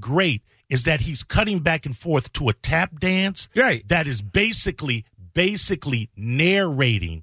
[0.00, 3.86] great is that he's cutting back and forth to a tap dance Right.
[3.88, 7.22] that is basically basically narrating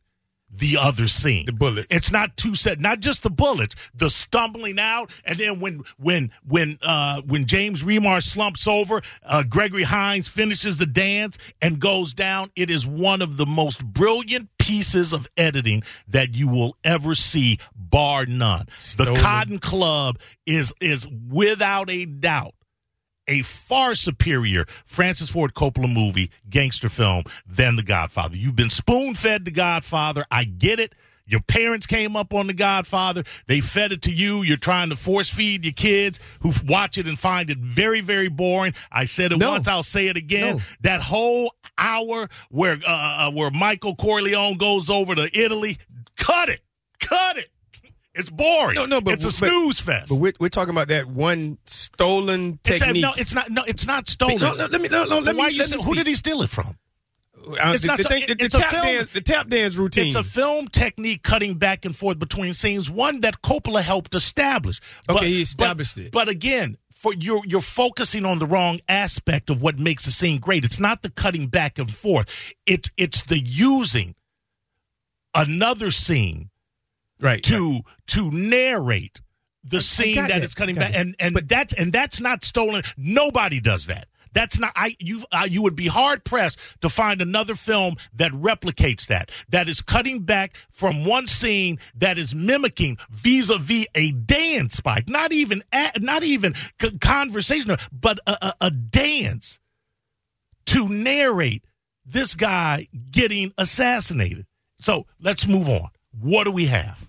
[0.50, 1.46] the other scene.
[1.46, 1.88] The bullets.
[1.92, 6.32] It's not two set, not just the bullets, the stumbling out, and then when when
[6.48, 12.14] when uh when James Remar slumps over, uh Gregory Hines finishes the dance and goes
[12.14, 12.52] down.
[12.56, 17.60] It is one of the most brilliant pieces of editing that you will ever see,
[17.76, 18.68] bar none.
[18.98, 22.55] The Cotton Club is is without a doubt
[23.28, 28.36] a far superior Francis Ford Coppola movie, gangster film, than The Godfather.
[28.38, 30.26] You've been spoon fed The Godfather.
[30.32, 30.94] I get it.
[31.28, 33.24] Your parents came up on The Godfather.
[33.48, 34.44] They fed it to you.
[34.44, 38.28] You're trying to force feed your kids who watch it and find it very, very
[38.28, 38.76] boring.
[38.92, 39.50] I said it No.
[39.50, 39.68] once.
[39.68, 40.58] I'll say it again.
[40.58, 40.62] No.
[40.82, 45.80] That whole hour where uh, uh, where Michael Corleone goes over to Italy,
[46.16, 46.62] cut it,
[47.00, 47.50] cut it.
[48.18, 48.76] It's boring.
[48.76, 50.08] No, no, but- it's a but- snooze fest.
[50.10, 53.02] But we're, we're talking about that one stolen It's a- technique.
[53.04, 53.52] no, it's not.
[53.52, 54.38] No, it's not stolen.
[54.40, 56.42] no, no, let me, no, no, let Why me, let me who did he steal
[56.42, 56.78] it from?
[57.48, 58.86] Uh, It's the, not the, the, it's the a tap film.
[58.86, 60.08] dance, the tap dance routine.
[60.08, 62.90] It's a film technique cutting back and forth between scenes.
[62.90, 64.80] One that Coppola helped establish.
[65.08, 66.12] Okay, he established but, it.
[66.12, 70.40] But again, for you're you're focusing on the wrong aspect of what makes a scene
[70.40, 70.66] great.
[70.66, 72.34] It's not the cutting back and forth.
[72.66, 74.16] It's it's the using
[75.36, 76.50] another scene
[77.20, 77.44] right.
[77.44, 79.22] to to narrate
[79.64, 82.84] the scene that is cutting back, and and that's and that's not stolen.
[82.98, 84.08] Nobody does that.
[84.34, 84.74] That's not.
[84.76, 89.32] I you uh, you would be hard pressed to find another film that replicates that.
[89.50, 95.08] That is cutting back from one scene that is mimicking vis-a-vis a dance spike.
[95.08, 99.60] Not even a, not even c- conversational, but a, a, a dance
[100.66, 101.64] to narrate
[102.06, 104.46] this guy getting assassinated.
[104.80, 105.90] So let's move on.
[106.20, 107.08] What do we have?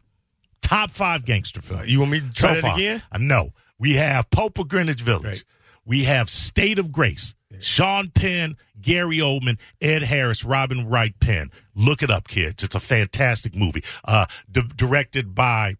[0.62, 1.88] Top five gangster films.
[1.88, 2.74] You want me to try so that far.
[2.76, 3.02] again?
[3.12, 3.52] Uh, no.
[3.78, 5.24] We have Pope of Greenwich Village.
[5.24, 5.44] Right.
[5.84, 7.34] We have State of Grace.
[7.60, 11.50] Sean Penn, Gary Oldman, Ed Harris, Robin Wright Penn.
[11.74, 12.62] Look it up, kids.
[12.62, 13.82] It's a fantastic movie.
[14.04, 15.76] Uh, di- directed by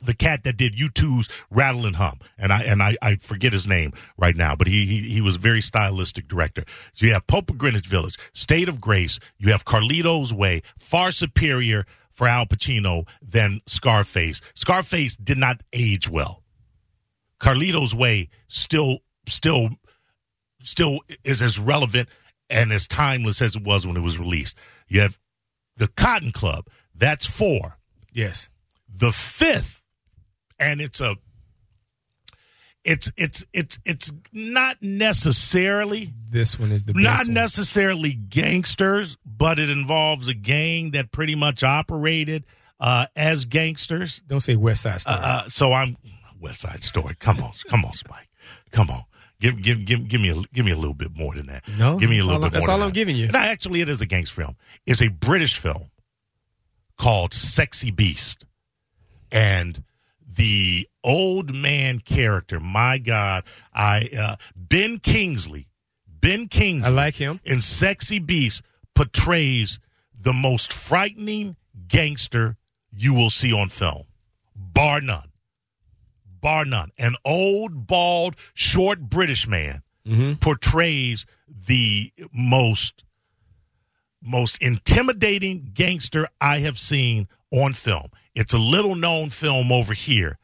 [0.00, 3.66] the cat that did U2's Rattle and Hum, and I and I, I forget his
[3.66, 6.64] name right now, but he, he he was a very stylistic director.
[6.92, 11.12] So you have Pope of Greenwich Village, State of Grace, you have Carlito's Way, far
[11.12, 14.40] superior for Al Pacino than Scarface.
[14.54, 16.42] Scarface did not age well.
[17.38, 19.68] Carlito's Way still still
[20.62, 22.08] still is as relevant
[22.48, 24.56] and as timeless as it was when it was released.
[24.88, 25.18] You have
[25.76, 27.76] the Cotton Club, that's four
[28.12, 28.48] Yes.
[28.88, 29.82] the fifth
[30.58, 31.16] and it's a
[32.86, 39.58] it's it's it's it's not necessarily This one is the best not necessarily gangsters but
[39.58, 42.44] it involves a gang that pretty much operated
[42.80, 45.16] uh as gangsters Don't say West Side Story.
[45.16, 45.96] uh, uh so i'm
[46.40, 48.28] west side story come on come on spike
[48.70, 49.02] come on
[49.38, 51.62] Give, give, give, give me a give me a little bit more than that.
[51.76, 52.76] No, give me a little bit I'm- that's more.
[52.76, 52.94] all I'm that.
[52.94, 53.28] giving you.
[53.28, 54.56] No, actually, it is a gangster film.
[54.86, 55.90] It's a British film
[56.96, 58.46] called Sexy Beast,
[59.30, 59.84] and
[60.36, 62.60] the old man character.
[62.60, 65.68] My God, I uh, Ben Kingsley.
[66.08, 66.88] Ben Kingsley.
[66.88, 67.40] I like him.
[67.44, 68.62] In Sexy Beast
[68.94, 69.78] portrays
[70.18, 71.56] the most frightening
[71.88, 72.56] gangster
[72.92, 74.04] you will see on film,
[74.54, 75.30] bar none.
[76.40, 76.90] Bar none.
[76.98, 79.82] An old, bald, short British man
[80.40, 83.02] portrays the most
[84.22, 88.08] most intimidating gangster I have seen on film.
[88.34, 90.38] It's a little known film over here.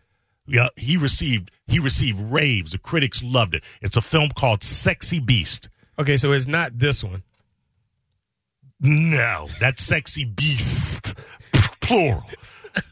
[0.47, 2.73] Yeah, he received he received raves.
[2.73, 3.63] The critics loved it.
[3.81, 5.69] It's a film called Sexy Beast.
[5.99, 7.23] Okay, so it's not this one.
[8.81, 11.15] No, that's Sexy Beast,
[11.81, 12.25] plural.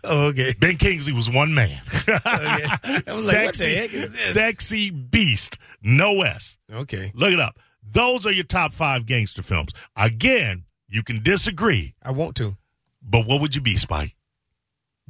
[0.04, 0.52] Oh, okay.
[0.60, 1.80] Ben Kingsley was one man.
[2.06, 2.18] okay.
[2.26, 4.34] I like, what the heck is this?
[4.34, 6.58] Sexy Beast, no S.
[6.70, 7.12] Okay.
[7.14, 7.58] Look it up.
[7.82, 9.72] Those are your top five gangster films.
[9.96, 12.58] Again, you can disagree, I want to.
[13.02, 14.14] But what would you be, Spike?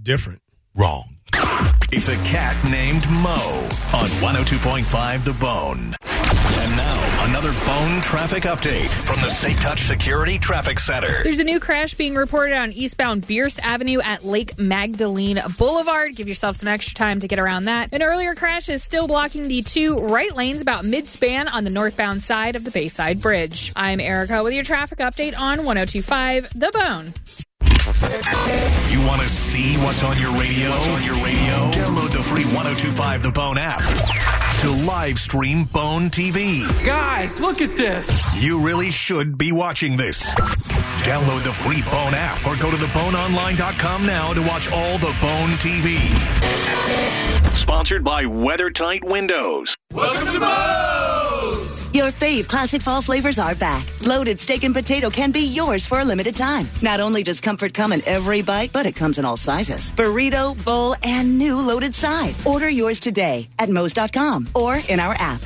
[0.01, 0.43] Different.
[0.75, 1.17] Wrong.
[1.93, 5.95] It's a cat named Mo on 102.5 The Bone.
[6.05, 11.23] And now, another Bone traffic update from the Safe Touch Security Traffic Center.
[11.25, 16.15] There's a new crash being reported on eastbound Bearss Avenue at Lake Magdalene Boulevard.
[16.15, 17.93] Give yourself some extra time to get around that.
[17.93, 21.71] An earlier crash is still blocking the two right lanes about mid span on the
[21.71, 23.73] northbound side of the Bayside Bridge.
[23.75, 27.13] I'm Erica with your traffic update on 1025 The Bone.
[28.01, 30.71] You want to see what's on your radio?
[30.71, 31.71] On your radio?
[31.71, 33.81] Download the free 1025 The Bone app
[34.61, 36.63] to live stream Bone TV.
[36.87, 38.43] Guys, look at this.
[38.43, 40.35] You really should be watching this.
[41.05, 45.51] Download the free Bone app or go to theboneonline.com now to watch all the Bone
[45.61, 45.99] TV.
[47.61, 49.75] Sponsored by WeatherTight Windows.
[49.93, 51.30] Welcome to Bone.
[51.93, 53.85] Dave Classic Fall flavors are back.
[54.07, 56.69] Loaded steak and potato can be yours for a limited time.
[56.83, 59.91] Not only does comfort come in every bite, but it comes in all sizes.
[59.93, 62.35] Burrito, bowl, and new loaded side.
[62.45, 65.41] Order yours today at Moe's.com or in our app.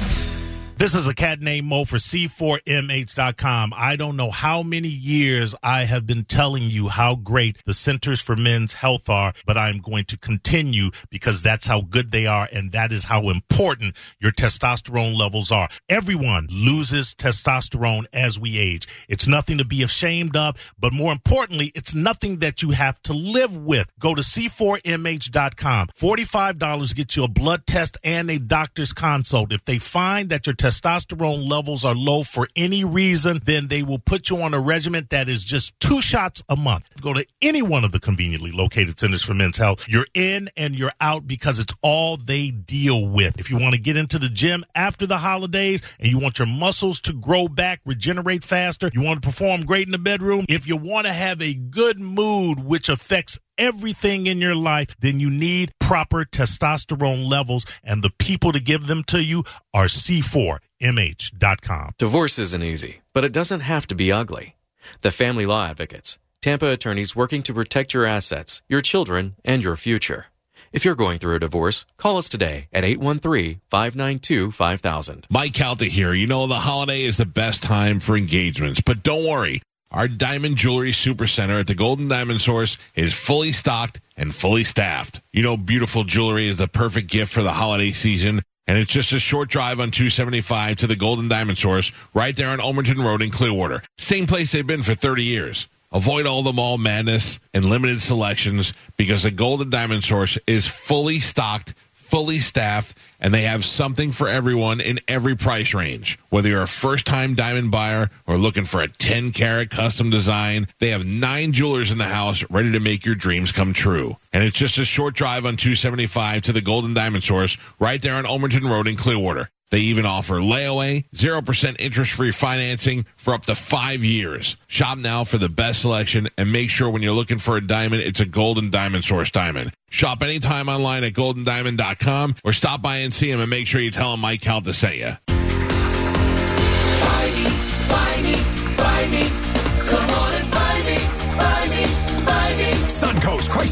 [0.85, 3.73] This is a cat named Mo for C4MH.com.
[3.75, 8.21] I don't know how many years I have been telling you how great the Centers
[8.21, 12.51] for Men's Health are, but I'm going to continue because that's how good they are
[12.53, 15.71] and that is how important your testosterone levels are.
[15.89, 18.87] Everyone loses testosterone as we age.
[19.09, 23.15] It's nothing to be ashamed of, but more importantly, it's nothing that you have to
[23.15, 23.89] live with.
[23.99, 25.89] Go to C4MH.com.
[25.99, 29.51] $45 gets you a blood test and a doctor's consult.
[29.51, 33.99] If they find that your testosterone levels are low for any reason, then they will
[33.99, 36.87] put you on a regimen that is just two shots a month.
[37.01, 39.89] Go to any one of the conveniently located centers for men's health.
[39.89, 43.39] You're in and you're out because it's all they deal with.
[43.39, 46.47] If you want to get into the gym after the holidays and you want your
[46.47, 50.67] muscles to grow back, regenerate faster, you want to perform great in the bedroom, if
[50.67, 55.31] you want to have a good mood, which affects everything in your life, then you
[55.31, 61.93] need proper testosterone levels, and the people to give them to you are C4MH.com.
[61.99, 64.57] Divorce isn't easy, but it doesn't have to be ugly.
[65.03, 69.77] The Family Law Advocates, Tampa attorneys working to protect your assets, your children, and your
[69.77, 70.27] future.
[70.73, 75.25] If you're going through a divorce, call us today at 813-592-5000.
[75.31, 76.13] Mike Calta here.
[76.13, 79.63] You know, the holiday is the best time for engagements, but don't worry.
[79.95, 85.23] Our Diamond Jewelry Supercenter at the Golden Diamond Source is fully stocked and fully staffed.
[85.33, 88.43] You know, beautiful jewelry is the perfect gift for the holiday season.
[88.67, 92.49] And it's just a short drive on 275 to the Golden Diamond Source right there
[92.49, 93.85] on Ulmerton Road in Clearwater.
[93.97, 95.69] Same place they've been for 30 years.
[95.93, 101.21] Avoid all the mall madness and limited selections because the Golden Diamond Source is fully
[101.21, 106.19] stocked, fully staffed, and they have something for everyone in every price range.
[106.29, 110.69] Whether you're a first time diamond buyer or looking for a 10 carat custom design,
[110.79, 114.19] they have nine jewelers in the house ready to make your dreams come true.
[114.31, 118.15] And it's just a short drive on 275 to the Golden Diamond Source right there
[118.15, 119.49] on Ulmerton Road in Clearwater.
[119.75, 124.57] They even offer layaway, 0% interest free financing for up to five years.
[124.69, 128.03] Shop now for the best selection and make sure when you're looking for a diamond,
[128.03, 129.73] it's a Golden Diamond Source diamond.
[129.91, 133.91] Shop anytime online at goldendiamond.com or stop by and see them and make sure you
[133.91, 135.17] tell them Mike Calta say you.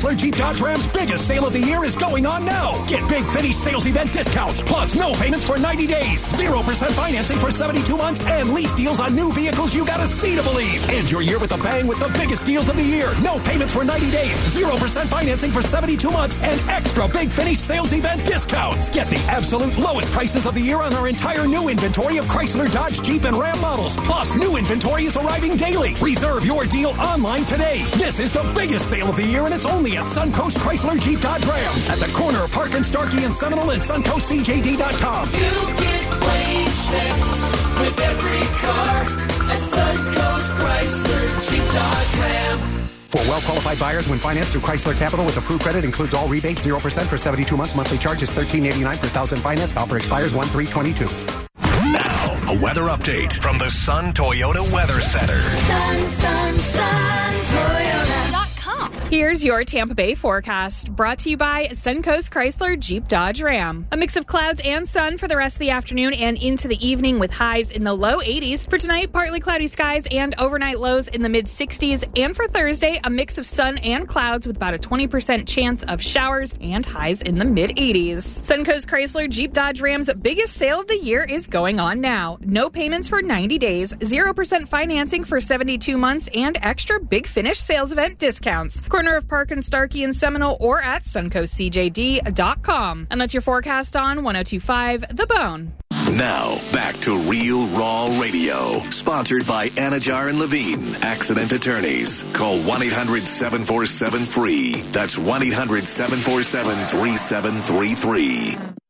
[0.02, 2.84] Chrysler Jeep Dodge Ram's biggest sale of the year is going on now.
[2.86, 7.52] Get big finish sales event discounts, plus no payments for 90 days, 0% financing for
[7.52, 10.82] 72 months, and lease deals on new vehicles you gotta see to believe.
[10.90, 13.12] End your year with a bang with the biggest deals of the year.
[13.22, 17.92] No payments for 90 days, 0% financing for 72 months, and extra big finish sales
[17.92, 18.88] event discounts.
[18.90, 22.70] Get the absolute lowest prices of the year on our entire new inventory of Chrysler,
[22.72, 23.96] Dodge, Jeep, and Ram models.
[23.98, 25.94] Plus, new inventory is arriving daily.
[26.00, 27.84] Reserve your deal online today.
[27.98, 31.20] This is the biggest sale of the year, and it's only at Suncoast Chrysler Jeep
[31.20, 35.28] Dodge Ram at the corner of Park and Starkey and Seminole and SuncoastCJD.com.
[35.28, 37.14] You get wasted
[37.80, 42.58] with every car at Suncoast Chrysler Jeep Dodge Ram.
[43.08, 47.06] For well-qualified buyers, when financed through Chrysler Capital with approved credit, includes all rebates, 0%
[47.06, 47.74] for 72 months.
[47.76, 49.76] Monthly charge is $13.89 per thousand finance.
[49.76, 51.42] Offer expires 1-3-22.
[51.92, 55.40] Now, a weather update from the Sun Toyota Weather Center.
[55.40, 56.41] Sun, sun, sun, Toyota.
[59.12, 63.86] Here's your Tampa Bay forecast, brought to you by Suncoast Chrysler Jeep Dodge Ram.
[63.92, 66.82] A mix of clouds and sun for the rest of the afternoon and into the
[66.82, 68.66] evening with highs in the low 80s.
[68.70, 72.08] For tonight, partly cloudy skies and overnight lows in the mid 60s.
[72.18, 76.00] And for Thursday, a mix of sun and clouds with about a 20% chance of
[76.00, 78.40] showers and highs in the mid 80s.
[78.40, 82.38] Suncoast Chrysler Jeep Dodge Ram's biggest sale of the year is going on now.
[82.40, 87.92] No payments for 90 days, 0% financing for 72 months, and extra big finish sales
[87.92, 88.80] event discounts.
[89.02, 93.08] Corner of Park and Starkey and Seminole or at suncoastcjd.com.
[93.10, 95.72] And that's your forecast on 1025 The Bone.
[96.16, 98.78] Now, back to Real Raw Radio.
[98.90, 102.22] Sponsored by Anidjar and Levine, Accident Attorneys.
[102.32, 104.82] Call 1 800 747 FREE.
[104.92, 108.81] That's 1 800 747 3733.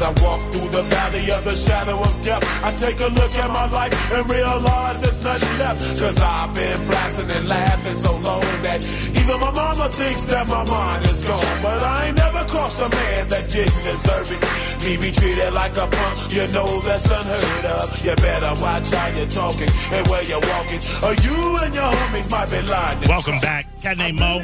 [0.00, 3.36] As I walk through the valley of the shadow of death, I take a look
[3.36, 6.00] at my life and realize there's nothing left.
[6.00, 10.64] Cause I've been blasting and laughing so long that even my mama thinks that my
[10.64, 11.44] mind is gone.
[11.60, 14.40] But I ain't never crossed a man that didn't deserve it.
[14.84, 18.02] Me be treated like a punk, you know that's unheard of.
[18.02, 20.80] You better watch how you're talking and where you're walking.
[21.04, 23.00] Or you and your homies might be lying.
[23.06, 23.66] Welcome back.
[23.82, 24.40] Cat named Mo.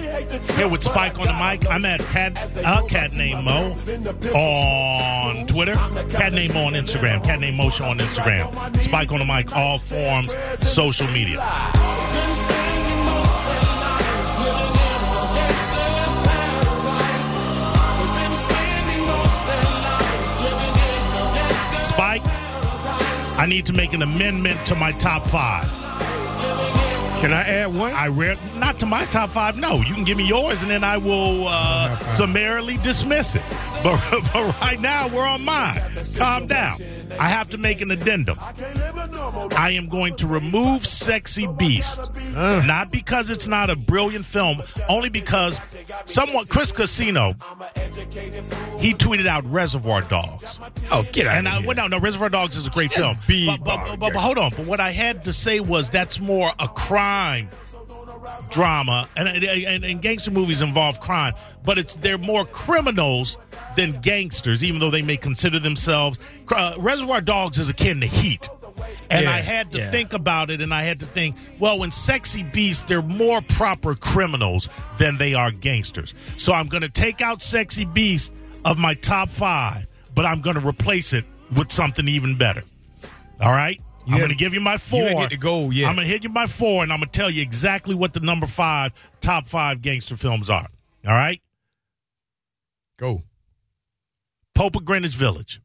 [0.56, 1.70] Here with Spike on the mic.
[1.70, 3.75] I'm at Cat, uh, Cat named Mo
[4.34, 5.74] on Twitter.
[6.10, 7.24] Cat named Mo on Instagram.
[7.24, 8.76] Cat named Mo Show on Instagram.
[8.78, 11.38] Spike on the mic, all forms, social media.
[21.84, 22.22] Spike,
[23.38, 25.66] I need to make an amendment to my top five.
[27.20, 27.94] Can I add one?
[27.94, 29.56] I re- not to my top five.
[29.56, 33.42] No, you can give me yours, and then I will uh, summarily dismiss it.
[33.87, 35.80] But, but right now, we're on mine.
[36.16, 36.78] Calm down.
[37.21, 38.37] I have to make an addendum.
[38.40, 42.00] I am going to remove Sexy Beast,
[42.35, 45.61] not because it's not a brilliant film, only because
[46.06, 47.35] someone, Chris Casino,
[48.80, 50.59] he tweeted out Reservoir Dogs.
[50.90, 51.66] Oh, get out And of I here.
[51.68, 53.16] well, no, no, Reservoir Dogs is a great film.
[53.28, 54.50] be But, but, but, but hold on.
[54.50, 57.49] But what I had to say was that's more a crime
[58.50, 63.37] drama, and, and, and gangster movies involve crime, but it's they're more criminals
[63.76, 66.18] than gangsters, even though they may consider themselves.
[66.49, 68.49] Uh, Reservoir Dogs is akin to Heat.
[69.09, 69.90] And Yeah, I had to yeah.
[69.90, 73.95] think about it, and I had to think, well, in Sexy Beasts, they're more proper
[73.95, 74.68] criminals
[74.99, 76.12] than they are gangsters.
[76.38, 78.30] So I'm going to take out Sexy Beasts
[78.64, 81.25] of my top five, but I'm going to replace it
[81.56, 82.64] with something even better.
[83.40, 83.80] All right?
[84.06, 85.02] I'm going to give you my four.
[85.02, 85.88] you get to go yet.
[85.88, 88.14] I'm going to hit you my four, and I'm going to tell you exactly what
[88.14, 90.68] the number five top five gangster films are.
[91.06, 91.40] All right?
[92.98, 93.22] Go.
[94.54, 95.60] Pope of Greenwich Village.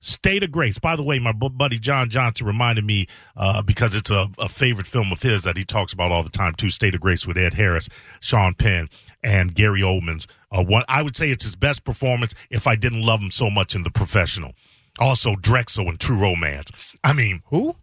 [0.00, 0.78] State of Grace.
[0.78, 4.86] By the way, my buddy John Johnson reminded me uh, because it's a, a favorite
[4.86, 6.68] film of his that he talks about all the time too.
[6.68, 7.88] State of Grace with Ed Harris,
[8.20, 8.90] Sean Penn,
[9.22, 10.26] and Gary Oldman's.
[10.52, 13.48] Uh, one, I would say it's his best performance if I didn't love him so
[13.48, 14.52] much in The Professional.
[14.98, 16.70] Also, Drexl and True Romance.
[17.02, 17.76] I mean, Who?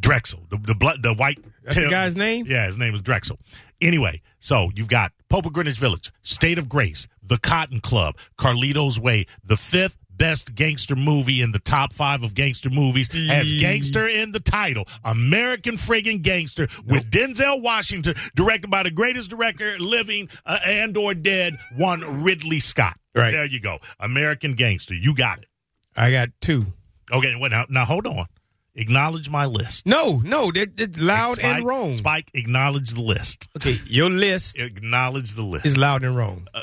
[0.00, 1.38] Drexl, the the, blood, the white.
[1.64, 2.46] That's the guy's name?
[2.46, 3.38] Yeah, his name is Drexl.
[3.80, 8.98] Anyway, so you've got Pope of Greenwich Village, State of Grace, The Cotton Club, Carlito's
[8.98, 14.06] Way, the fifth best gangster movie in the top five of gangster movies has gangster
[14.06, 14.86] in the title.
[15.04, 21.14] American friggin' gangster with Denzel Washington, directed by the greatest director living uh, and or
[21.14, 22.98] dead, one Ridley Scott.
[23.14, 23.32] Right.
[23.32, 23.78] There you go.
[24.00, 24.94] American gangster.
[24.94, 25.46] You got it.
[25.96, 26.66] I got two.
[27.12, 28.26] Okay, wait, now, now hold on.
[28.74, 29.84] Acknowledge my list.
[29.84, 31.96] No, no, they're, they're loud Spike, and wrong.
[31.96, 33.48] Spike, acknowledge the list.
[33.56, 35.66] Okay, your list Acknowledge the list.
[35.66, 36.48] is loud and wrong.
[36.54, 36.62] Uh,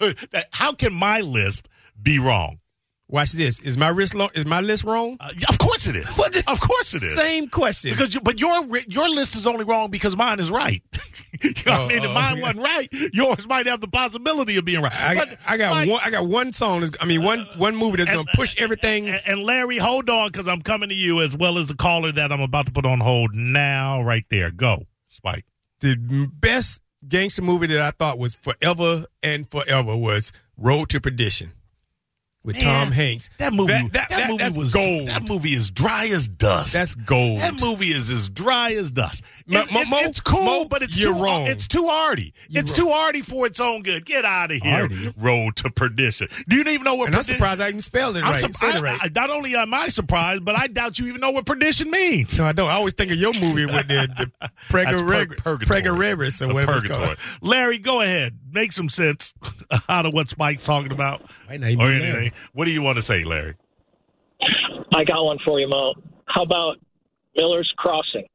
[0.00, 0.12] uh,
[0.52, 1.68] how can my list
[2.02, 2.58] be wrong?
[3.08, 3.60] Watch this.
[3.60, 5.16] Is my list lo- is my list wrong?
[5.20, 6.04] Uh, of course it is.
[6.16, 7.14] The- of course it is.
[7.14, 7.92] Same question.
[7.92, 10.82] Because you, but your your list is only wrong because mine is right.
[11.40, 11.98] you know I Oh, mean?
[11.98, 12.42] If oh, mine yeah.
[12.42, 14.92] wasn't right, yours might have the possibility of being right.
[14.92, 16.00] I, But, I got Spike, one.
[16.04, 16.80] I got one song.
[16.80, 19.08] That's, I mean, one one movie that's going to push everything.
[19.08, 22.10] And, and Larry, hold on, because I'm coming to you as well as the caller
[22.10, 24.02] that I'm about to put on hold now.
[24.02, 25.44] Right there, go, Spike.
[25.78, 25.94] the
[26.32, 31.52] best gangster movie that I thought was forever and forever was Road to Perdition
[32.46, 33.28] with Tom Hanks.
[33.38, 35.08] That movie, That, that, that- movie was gold.
[35.08, 36.72] That movie is dry as dust.
[36.72, 37.40] That's gold.
[37.40, 39.22] That movie is as dry as dust.
[39.48, 41.46] Mo- It- Mo- it- Mo- it's cool, Mo, but it's you're too wrong.
[41.46, 42.34] It's too arty.
[42.48, 42.88] You're it's wrong.
[42.88, 44.04] too arty for its own good.
[44.04, 44.72] Get out of here.
[44.82, 45.14] Arty?
[45.16, 46.26] Road to perdition.
[46.48, 47.06] Do you even know what?
[47.08, 48.42] and I'm surprised I even spelled it I'm right.
[48.42, 48.98] surp- said I- it right.
[49.02, 52.32] I- not only am I surprised, but I doubt you even know what perdition means.
[52.36, 52.68] So I don't.
[52.68, 55.06] I always think of your movie with the, the That's Pregor-
[55.38, 55.80] pur- purgatory.
[55.80, 57.06] Or The whatever it's purgatory.
[57.06, 57.18] called.
[57.40, 58.36] Larry, go ahead.
[58.50, 59.32] Make some sense
[59.88, 62.02] out of what Spike's talking about Might not or be Larry.
[62.02, 62.32] anything.
[62.52, 63.54] What do you want to say, Larry?
[64.94, 65.94] I got one for you, Mo.
[66.26, 66.76] How about
[67.36, 68.26] Miller's Crossing?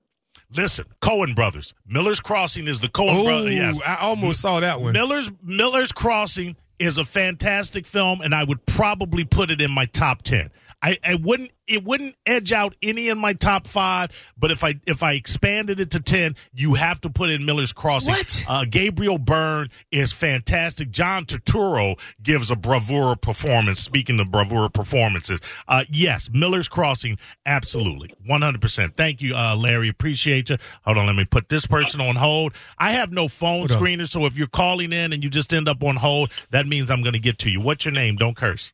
[0.53, 1.73] Listen, Coen brothers.
[1.87, 3.53] Miller's Crossing is the Coen Ooh, brothers.
[3.53, 3.79] Yes.
[3.85, 4.93] I almost saw that one.
[4.93, 9.85] Miller's Miller's Crossing is a fantastic film, and I would probably put it in my
[9.85, 10.49] top ten.
[10.81, 14.79] I, I wouldn't it wouldn't edge out any in my top five, but if I
[14.87, 18.13] if I expanded it to ten, you have to put in Miller's Crossing.
[18.13, 18.45] What?
[18.47, 20.89] Uh, Gabriel Byrne is fantastic.
[20.89, 23.79] John Turturro gives a bravura performance.
[23.79, 28.97] Speaking of bravura performances, uh, yes, Miller's Crossing, absolutely, one hundred percent.
[28.97, 29.87] Thank you, uh, Larry.
[29.87, 30.57] Appreciate you.
[30.83, 32.53] Hold on, let me put this person on hold.
[32.77, 33.77] I have no phone Hold on.
[33.77, 36.89] screener, so if you're calling in and you just end up on hold, that means
[36.89, 37.61] I'm going to get to you.
[37.61, 38.15] What's your name?
[38.15, 38.73] Don't curse.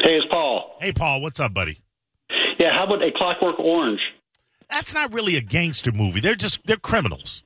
[0.00, 0.53] Hey, it's Paul.
[0.84, 1.22] Hey, Paul.
[1.22, 1.80] What's up, buddy?
[2.58, 4.00] Yeah, how about A Clockwork Orange?
[4.68, 6.20] That's not really a gangster movie.
[6.20, 7.42] They're just they're criminals.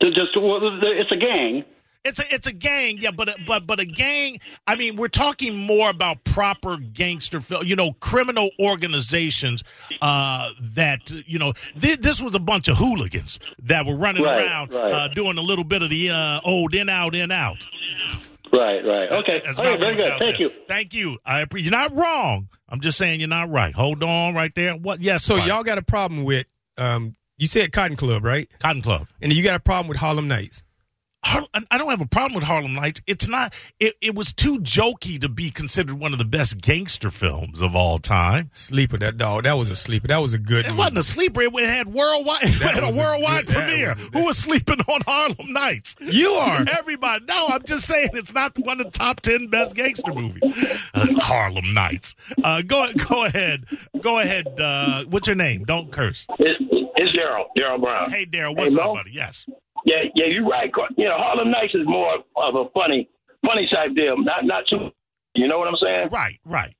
[0.00, 1.64] They're Just well, it's a gang.
[2.04, 4.40] It's a it's a gang, yeah, but a- but but a gang.
[4.66, 7.64] I mean, we're talking more about proper gangster film.
[7.66, 9.62] You know, criminal organizations
[10.00, 11.52] uh, that you know.
[11.80, 14.92] Th- this was a bunch of hooligans that were running Right, around right.
[14.92, 17.64] Uh, doing a little bit of the uh, old in out in out.
[18.52, 19.10] Right, right.
[19.10, 19.40] Okay.
[19.46, 20.18] As All right, Malcolm very good.
[20.18, 20.40] Thank said.
[20.40, 20.50] you.
[20.68, 21.18] Thank you.
[21.24, 22.48] I you're not wrong.
[22.72, 23.74] I'm just saying you're not right.
[23.74, 24.74] Hold on, right there.
[24.74, 25.02] What?
[25.02, 25.22] Yes.
[25.22, 25.46] So Spike.
[25.46, 26.46] y'all got a problem with
[26.78, 28.48] um you said Cotton Club, right?
[28.60, 29.08] Cotton Club.
[29.20, 30.62] And you got a problem with Harlem Nights.
[31.24, 33.00] Har- I don't have a problem with Harlem Nights.
[33.06, 33.52] It's not.
[33.78, 37.76] It, it was too jokey to be considered one of the best gangster films of
[37.76, 38.50] all time.
[38.52, 39.44] Sleeper, that dog.
[39.44, 40.08] That was a sleeper.
[40.08, 40.78] That was a good It movie.
[40.78, 41.42] wasn't a sleeper.
[41.42, 42.42] It had worldwide.
[42.44, 43.88] It had a was a worldwide good- premiere.
[43.90, 45.94] was a- Who was sleeping on Harlem Nights?
[46.00, 46.64] You are.
[46.78, 47.24] Everybody.
[47.26, 50.42] No, I'm just saying it's not one of the top ten best gangster movies.
[50.92, 52.16] Uh, Harlem Nights.
[52.42, 53.66] Uh, go go ahead.
[54.02, 54.48] Go ahead.
[54.58, 55.64] Uh, what's your name?
[55.64, 56.26] Don't curse.
[56.40, 56.58] It's,
[56.96, 58.10] it's Daryl, Daryl Brown.
[58.10, 58.56] Hey, Daryl.
[58.56, 59.12] What's Hey, up, buddy?
[59.12, 59.46] Yes.
[59.84, 60.70] Yeah, yeah, you're right.
[60.96, 63.08] You know, Harlem Nights is more of a funny,
[63.44, 64.16] funny type deal.
[64.22, 64.90] Not, not too.
[65.34, 66.08] You know what I'm saying?
[66.10, 66.74] Right, right.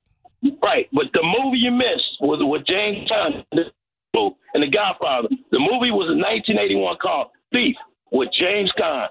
[0.61, 0.87] Right.
[0.93, 5.29] But the movie you missed was with James Caan and The Godfather.
[5.51, 7.75] The movie was in 1981 called Thief
[8.11, 9.07] with James Caan.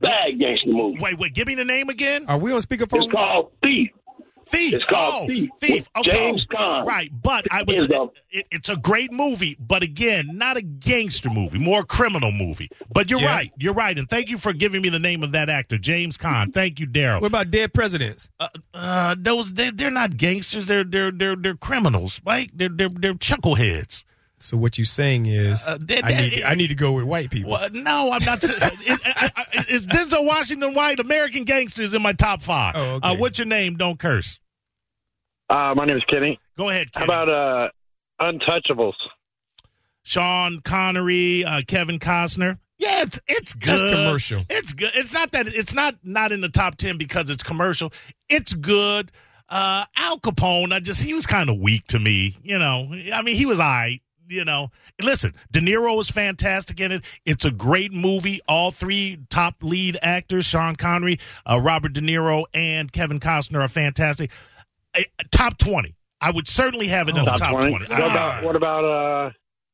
[0.00, 0.98] Bad gangster movie.
[1.00, 1.32] Wait, wait.
[1.32, 2.24] Give me the name again.
[2.26, 3.04] Are we on speakerphone?
[3.04, 3.90] It's called Thief.
[4.46, 4.74] Thief.
[4.74, 5.50] It's called oh, Thief.
[5.60, 5.88] Thief.
[5.96, 6.10] Okay.
[6.10, 6.86] James Caan.
[6.86, 7.80] Right, but I would.
[7.80, 11.84] Say, a, it, it's a great movie, but again, not a gangster movie, more a
[11.84, 12.70] criminal movie.
[12.92, 13.34] But you're Yeah.
[13.34, 16.18] right, you're right, and thank you for giving me the name of that actor, James
[16.18, 16.52] Caan.
[16.52, 17.20] Thank you, Daryl.
[17.20, 18.28] What about Dead Presidents?
[18.40, 22.50] Uh, uh, those they're, they're not gangsters, they're they're they're they're criminals, right?
[22.54, 24.04] They're they're they're chuckleheads.
[24.42, 27.04] So what you're saying is Uh, they- I they- need I need to go with
[27.04, 27.52] white people.
[27.52, 28.42] Well, no, I'm not.
[28.44, 32.74] it, I, I, it's Denzel Washington White American Gangsters in my top five.
[32.76, 33.08] Oh, okay.
[33.08, 33.76] uh, what's your name?
[33.76, 34.40] Don't curse.
[35.48, 36.40] Uh, my name is Kenny.
[36.58, 36.88] Go ahead.
[36.94, 37.68] How about uh,
[38.20, 38.94] Untouchables?
[40.02, 42.58] Sean Connery, uh, Kevin Costner.
[42.78, 43.78] Yeah, it's it's good.
[43.78, 44.44] That's commercial.
[44.50, 44.90] It's good.
[44.94, 47.92] It's not that it's not not in the top ten because it's commercial.
[48.28, 49.12] It's good.
[49.48, 52.36] Uh, Al Capone, I just he was kind of weak to me.
[52.42, 54.00] You know, I mean, he was I.
[54.32, 54.70] You know,
[55.00, 57.04] listen, De Niro is fantastic in it.
[57.26, 58.40] It's a great movie.
[58.48, 63.68] All three top lead actors, Sean Connery, uh, Robert De Niro, and Kevin Costner, are
[63.68, 64.30] fantastic.
[64.94, 65.94] Uh, top twenty.
[66.20, 67.68] I would certainly have it in the Top top 20?
[67.70, 67.92] twenty.
[67.92, 69.30] What about what about uh,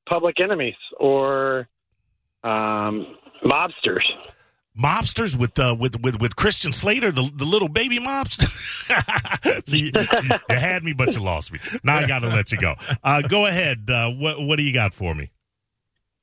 [0.09, 1.69] Public Enemies or
[2.43, 3.07] um,
[3.45, 4.11] Mobsters?
[4.79, 8.49] Mobsters with uh, with with with Christian Slater, the the little baby mobster.
[9.69, 11.59] See, you, had me, but you lost me.
[11.83, 12.75] Now I got to let you go.
[13.03, 13.89] Uh, go ahead.
[13.91, 15.31] Uh, what what do you got for me?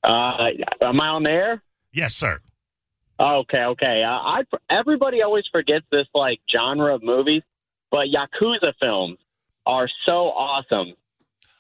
[0.03, 0.49] Uh,
[0.81, 1.61] am I on the air?
[1.91, 2.39] Yes, sir.
[3.19, 4.03] Okay, okay.
[4.03, 7.43] Uh, I everybody always forgets this like genre of movies,
[7.91, 9.17] but yakuza films
[9.65, 10.93] are so awesome.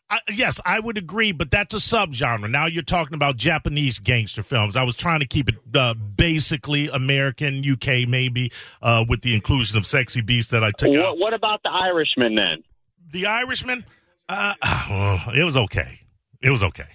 [0.09, 2.49] I, yes, I would agree, but that's a subgenre.
[2.49, 4.75] Now you're talking about Japanese gangster films.
[4.75, 8.51] I was trying to keep it uh, basically American, UK, maybe,
[8.83, 11.13] uh, with the inclusion of sexy beasts that I took out.
[11.13, 12.63] What, what about the Irishman then?
[13.11, 13.83] The Irishman,
[14.29, 14.53] uh,
[15.35, 16.01] it was okay.
[16.41, 16.85] It was okay.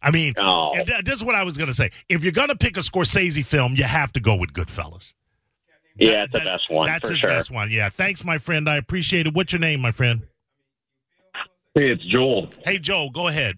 [0.00, 0.72] I mean, Oh.
[1.04, 1.90] this is what I was going to say.
[2.08, 5.14] If you're going to pick a Scorsese film, you have to go with Goodfellas.
[5.98, 7.28] Yeah, it's the best one That's his sure.
[7.30, 7.70] best one.
[7.70, 7.88] Yeah.
[7.88, 8.68] Thanks, my friend.
[8.68, 9.34] I appreciate it.
[9.34, 10.26] What's your name, my friend?
[11.76, 12.48] Hey, it's Joel.
[12.64, 13.10] Hey, Joe.
[13.12, 13.56] Go ahead.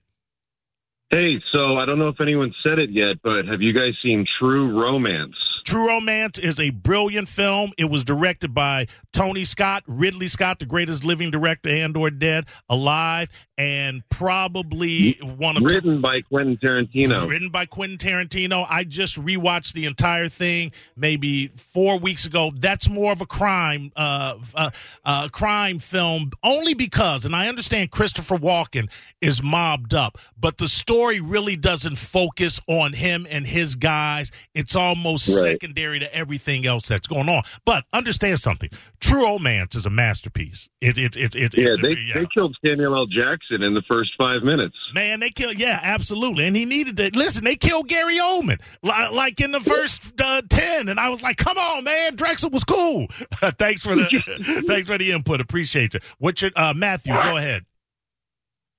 [1.09, 4.27] Hey, so I don't know if anyone said it yet, but have you guys seen
[4.41, 5.37] True Romance?
[5.69, 7.75] True Romance is a brilliant film.
[7.77, 12.47] It was directed by Tony Scott, Ridley Scott, the greatest living director and or dead
[12.71, 13.29] alive,
[13.59, 17.29] and probably one of Written by Quentin Tarantino.
[17.29, 18.67] Written by Quentin Tarantino.
[18.67, 22.51] I just rewatched the entire thing maybe four weeks ago.
[22.57, 24.71] That's more of a crime, uh, uh,
[25.05, 28.89] uh, crime film, only because, and I understand Christopher Walken
[29.21, 34.31] is mobbed up, but the story really doesn't focus on him and his guys.
[34.55, 35.58] It's almost Right.
[35.61, 37.43] Secondary to everything else that's going on.
[37.65, 40.69] But understand something: True Romance is a masterpiece.
[40.81, 43.07] It, it, it, it, Yeah, it's a- they, they killed Samuel L.
[43.07, 44.77] Jackson in the first five minutes.
[44.95, 45.59] Man, they killed.
[45.59, 46.47] Yeah, absolutely.
[46.47, 47.45] And he needed to listen.
[47.45, 51.37] They killed Gary Oldman li- like in the first uh, ten, and I was like,
[51.37, 53.07] "Come on, man, Drexl was cool."
[53.59, 55.41] thanks for the thanks for the input.
[55.41, 56.01] Appreciate you.
[56.19, 57.13] What's your uh, Matthew?
[57.13, 57.65] Go ahead.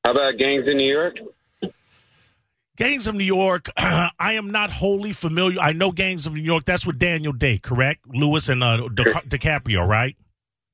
[0.05, 1.17] How about Gangs in New York?
[2.79, 3.69] Gangs of New York.
[3.77, 5.59] I am not wholly familiar.
[5.59, 6.63] I know Gangs of New York.
[6.63, 8.05] That's with Daniel Day, correct?
[8.07, 10.15] Lewis and uh, Di- DiCaprio, right?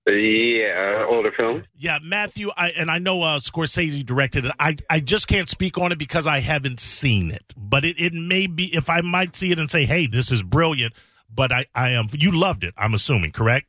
[0.06, 1.64] Yeah, older film.
[1.76, 4.52] Yeah, Matthew, I, and I know uh, Scorsese directed it.
[4.60, 7.56] I, I just can't speak on it because I haven't seen it.
[7.58, 10.44] But it, it may be, if I might see it and say, hey, this is
[10.44, 10.94] brilliant,
[11.34, 13.66] but I, I am, you loved it, I'm assuming, correct?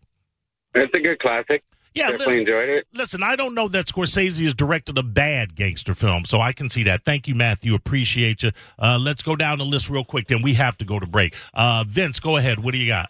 [0.74, 1.64] It's a good classic.
[1.96, 2.86] Yeah, definitely listen- enjoyed it.
[2.92, 6.68] Listen, I don't know that Scorsese has directed a bad gangster film, so I can
[6.68, 7.04] see that.
[7.04, 7.74] Thank you, Matthew.
[7.74, 8.52] Appreciate you.
[8.78, 11.34] Uh, let's go down the list real quick, then we have to go to break.
[11.54, 12.62] Uh, Vince, go ahead.
[12.62, 13.08] What do you got?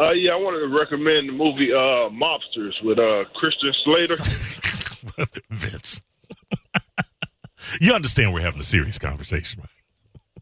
[0.00, 4.16] Uh, yeah, I wanted to recommend the movie uh, Mobsters with uh, Christian Slater.
[5.50, 6.00] Vince.
[7.80, 9.70] you understand we're having a serious conversation, right?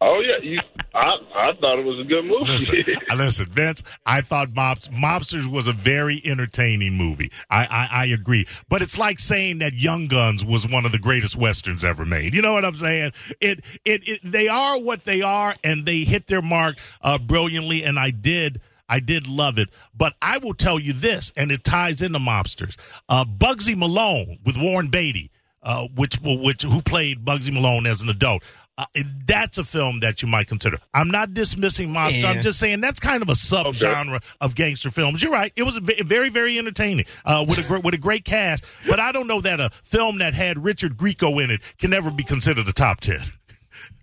[0.00, 0.61] Oh yeah, you.
[0.94, 2.52] I I thought it was a good movie.
[2.52, 3.82] Listen, uh, listen, Vince.
[4.04, 7.30] I thought Mobs, Mobsters was a very entertaining movie.
[7.50, 10.98] I, I I agree, but it's like saying that Young Guns was one of the
[10.98, 12.35] greatest westerns ever made.
[12.35, 13.12] You know what I'm saying?
[13.40, 17.82] It it, it they are what they are, and they hit their mark uh, brilliantly.
[17.82, 18.61] And I did.
[18.88, 22.76] I did love it, but I will tell you this, and it ties into mobsters.
[23.09, 28.09] Uh, Bugsy Malone with Warren Beatty, uh, which which who played Bugsy Malone as an
[28.09, 28.44] adult.
[28.79, 28.85] Uh,
[29.27, 30.79] that's a film that you might consider.
[30.93, 32.21] I'm not dismissing Mobster.
[32.23, 32.31] Yeah.
[32.31, 35.23] I'm just saying that's kind of a subgenre of gangster films.
[35.23, 35.51] You're right.
[35.57, 38.65] It was a very, very entertaining uh, with a gr- with a great cast.
[38.87, 42.11] But I don't know that a film that had Richard Grieco in it can ever
[42.11, 43.23] be considered a top ten.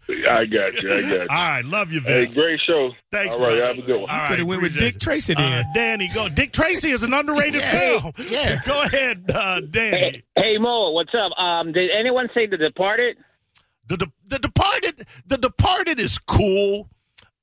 [0.09, 0.91] I got you.
[0.91, 1.19] I got you.
[1.21, 2.91] All right, love you, Hey, great show.
[3.11, 3.65] Thanks, All right, brother.
[3.67, 4.09] have a good one.
[4.09, 5.37] All right, Coulda went with Dick Tracy it.
[5.37, 5.53] then.
[5.53, 6.27] Uh, Danny, go.
[6.27, 7.99] Dick Tracy is an underrated Yeah.
[8.01, 8.13] film.
[8.29, 8.61] Yeah.
[8.65, 10.23] go ahead, uh, Danny.
[10.35, 11.31] Hey Mo, what's up?
[11.41, 13.15] Um, did anyone say The Departed?
[13.87, 15.07] The, the the Departed.
[15.27, 16.89] The Departed is cool.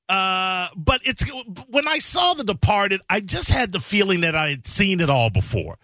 [0.09, 1.23] Uh, but it's
[1.69, 5.09] when I saw The Departed, I just had the feeling that I had seen it
[5.09, 5.77] all before.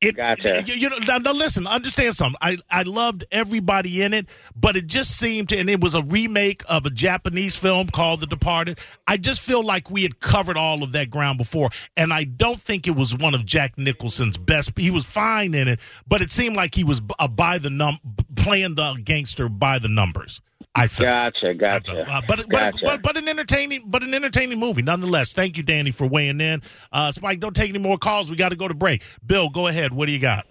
[0.00, 0.64] It, Gotcha.
[0.66, 2.36] You, you know, now, now listen, understand something.
[2.42, 6.02] I, I loved everybody in it, but it just seemed to, and it was a
[6.02, 8.78] remake of a Japanese film called The Departed.
[9.06, 12.60] I just feel like we had covered all of that ground before, and I don't
[12.60, 14.72] think it was one of Jack Nicholson's best.
[14.76, 17.98] He was fine in it, but it seemed like he was uh, by the num
[18.44, 20.40] playing the gangster by the numbers.
[20.76, 21.06] I felt.
[21.06, 22.10] Gotcha, gotcha.
[22.10, 22.78] Uh, but, but, Gotcha.
[22.84, 25.32] but but an entertaining but an entertaining movie nonetheless.
[25.32, 26.62] Thank you, Danny, for weighing in.
[26.92, 28.28] Uh, Spike, don't take any more calls.
[28.30, 29.02] We got to go to break.
[29.24, 29.92] Bill, go ahead.
[29.92, 30.46] What do you got?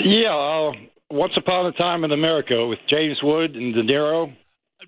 [0.00, 0.72] Yeah, uh,
[1.10, 4.34] Once Upon a Time in America with James Wood and De Niro.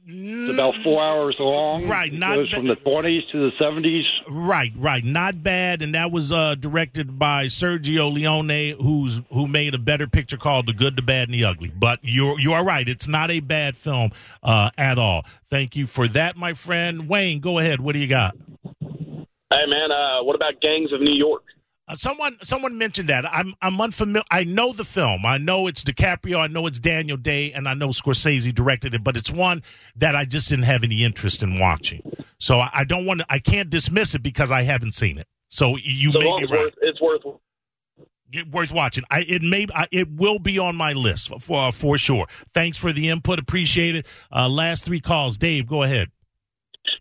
[0.06, 1.88] It's about four hours long.
[1.88, 4.04] Right, It not goes ba- from the 20s to the 70s.
[4.28, 5.04] Right, right.
[5.04, 10.06] Not bad, and that was uh, directed by Sergio Leone, who's who made a better
[10.06, 13.08] picture called "The Good, the Bad, and the Ugly." But you're you are right; it's
[13.08, 14.12] not a bad film
[14.44, 15.24] uh, at all.
[15.50, 17.40] Thank you for that, my friend Wayne.
[17.40, 17.80] Go ahead.
[17.80, 18.36] What do you got?
[18.80, 21.42] Hey man, uh, what about Gangs of New York?
[21.90, 23.26] Uh, someone someone mentioned that.
[23.26, 24.22] I'm I'm unfamiliar.
[24.30, 25.26] I know the film.
[25.26, 26.38] I know it's DiCaprio.
[26.38, 29.02] I know it's Daniel Day, and I know Scorsese directed it.
[29.02, 29.62] But it's one
[29.96, 32.02] that I just didn't have any interest in watching.
[32.38, 33.26] So I, I don't want to.
[33.28, 35.26] I can't dismiss it because I haven't seen it.
[35.48, 36.50] So you So may be right.
[36.50, 37.22] worth, it's worth.
[38.30, 39.02] Get- worth watching.
[39.10, 42.28] I it may I, it will be on my list for for, for sure.
[42.54, 43.40] Thanks for the input.
[43.40, 44.06] Appreciate it.
[44.32, 45.36] Uh, last three calls.
[45.36, 46.12] Dave, go ahead.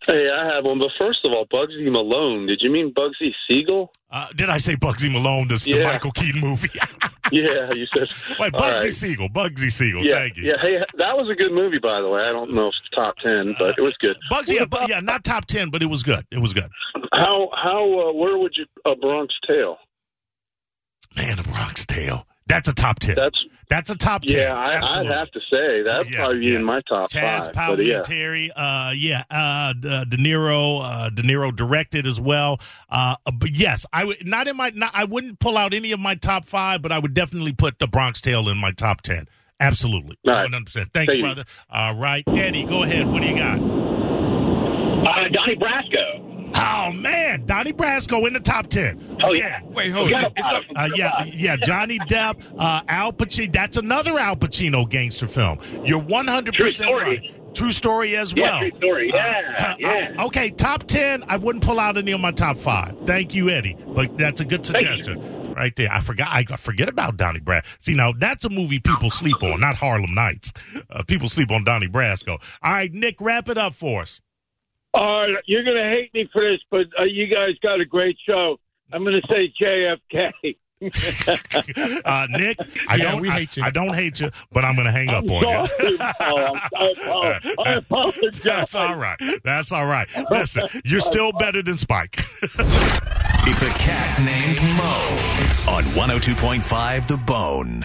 [0.06, 0.78] Hey, I have one.
[0.78, 2.46] But first of all, Bugsy Malone.
[2.46, 3.92] Did you mean Bugsy Siegel?
[4.10, 5.48] Uh, did I say Bugsy Malone?
[5.48, 6.70] This the Michael Keaton movie.
[7.32, 8.08] yeah, you said.
[8.38, 8.94] Wait, Bugsy right.
[8.94, 9.28] Siegel.
[9.28, 10.04] Bugsy Siegel.
[10.04, 10.44] Yeah, Thank you.
[10.44, 10.56] yeah.
[10.60, 12.22] Hey, that was a good movie, by the way.
[12.22, 14.16] I don't know if it's top ten, but it was good.
[14.30, 16.26] Bugsy, yeah, bu- yeah, not top ten, but it was good.
[16.30, 16.70] It was good.
[17.12, 19.76] How how uh, where would you a Bronx Tale?
[21.16, 22.26] Man, a Bronx Tale.
[22.50, 23.14] That's a top ten.
[23.14, 24.36] That's that's a top ten.
[24.36, 27.52] Yeah, I, I'd have to say that'd Yeah, probably be in my top Chaz five.
[27.54, 32.60] Powell yeah, Terry, uh, yeah, uh, De Niro, uh, De Niro directed as well.
[32.88, 36.00] Uh, but yes, I would not in my, not, I wouldn't pull out any of
[36.00, 39.28] my top five, but I would definitely put the Bronx Tale in my top ten.
[39.60, 40.50] Absolutely, All right.
[40.50, 40.72] 100%.
[40.72, 41.22] Thanks, Thank you.
[41.22, 41.44] brother.
[41.70, 43.06] All right, Eddie, go ahead.
[43.06, 43.58] What do you got?
[43.58, 46.29] Uh, Donnie Brasco.
[46.54, 49.16] Oh man, Donnie Brasco in the top ten.
[49.22, 49.60] Oh yeah.
[49.64, 50.24] Wait, hold on.
[50.24, 50.76] It's about up- it.
[50.76, 53.52] Uh, yeah, yeah, Johnny Depp, uh, Al Pacino.
[53.52, 55.58] That's another Al Pacino gangster film.
[55.84, 57.04] You're 100 True percent story.
[57.04, 57.54] right.
[57.54, 58.58] True story as Yeah, well.
[58.60, 59.12] true story.
[59.12, 60.14] Uh, Yeah, uh, yeah.
[60.18, 61.24] uh, okay, top 10.
[61.26, 62.94] I wouldn't pull out any of my top five.
[63.06, 63.76] Thank you, Eddie.
[63.88, 65.92] But that's a good suggestion right there.
[65.92, 66.28] I forgot.
[66.30, 67.64] I forget about Donnie Brasco.
[67.80, 70.52] See, now that's a movie people sleep on, not Harlem Nights.
[70.90, 72.40] Uh, people sleep on Donnie Brasco.
[72.62, 74.20] All right, Nick, wrap it up for us.
[74.94, 78.16] Uh, you're going to hate me for this, but uh, you guys got a great
[78.26, 78.58] show.
[78.92, 80.32] I'm going to say JFK.
[80.82, 82.56] Uh, Nick,
[82.88, 83.62] I Yeah, don't we I, hate you.
[83.64, 85.98] I don't hate you, but I'm going to hang up I'm on sorry, you.
[85.98, 87.24] Paul.
[87.26, 88.40] I'm- I apologize.
[88.42, 89.20] That's all right.
[89.44, 90.08] That's all right.
[90.30, 92.16] Listen, you're still better than Spike.
[92.42, 97.82] It's a cat named Mo on 102.5 The Bone.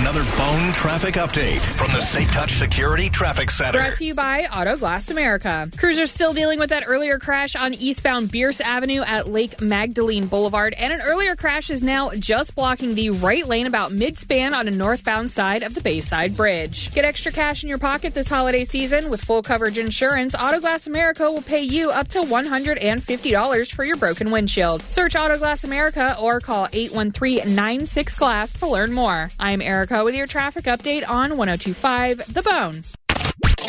[0.00, 3.80] Another Bone traffic update from the Safe Touch Security Traffic Center.
[3.80, 5.68] Brought to you by Auto Glass America.
[5.76, 10.26] Crews are still dealing with that earlier crash on eastbound Bearss Avenue at Lake Magdalene
[10.26, 14.68] Boulevard, and an earlier crash is now just blocking the right lane about mid-span on
[14.68, 16.90] a northbound side of the Bayside Bridge.
[16.94, 20.34] Get extra cash in your pocket this holiday season with full coverage insurance.
[20.34, 24.82] Auto Glass America will pay you up to $150 for your broken windshield.
[24.84, 29.28] Search Auto Glass America or call 813-96 Glass to learn more.
[29.38, 29.60] I'm
[29.90, 32.82] Erica with your traffic update on 1025 The Bone.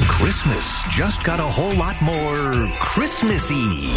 [0.08, 3.92] Christmas just got a whole lot more Christmassy.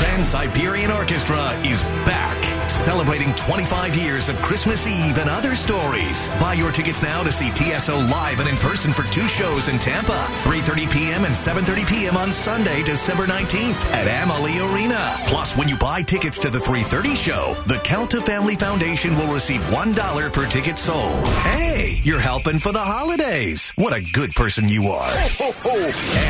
[0.00, 2.47] Trans Siberian Orchestra is back.
[2.78, 6.28] Celebrating 25 years of Christmas Eve and other stories.
[6.40, 9.80] Buy your tickets now to see TSO live and in person for two shows in
[9.80, 11.24] Tampa, 3.30 p.m.
[11.24, 12.16] and 7.30 p.m.
[12.16, 15.16] on Sunday, December 19th at Amalie Arena.
[15.26, 19.60] Plus, when you buy tickets to the 3.30 show, the Calta Family Foundation will receive
[19.66, 21.26] $1 per ticket sold.
[21.42, 23.72] Hey, you're helping for the holidays.
[23.74, 25.10] What a good person you are.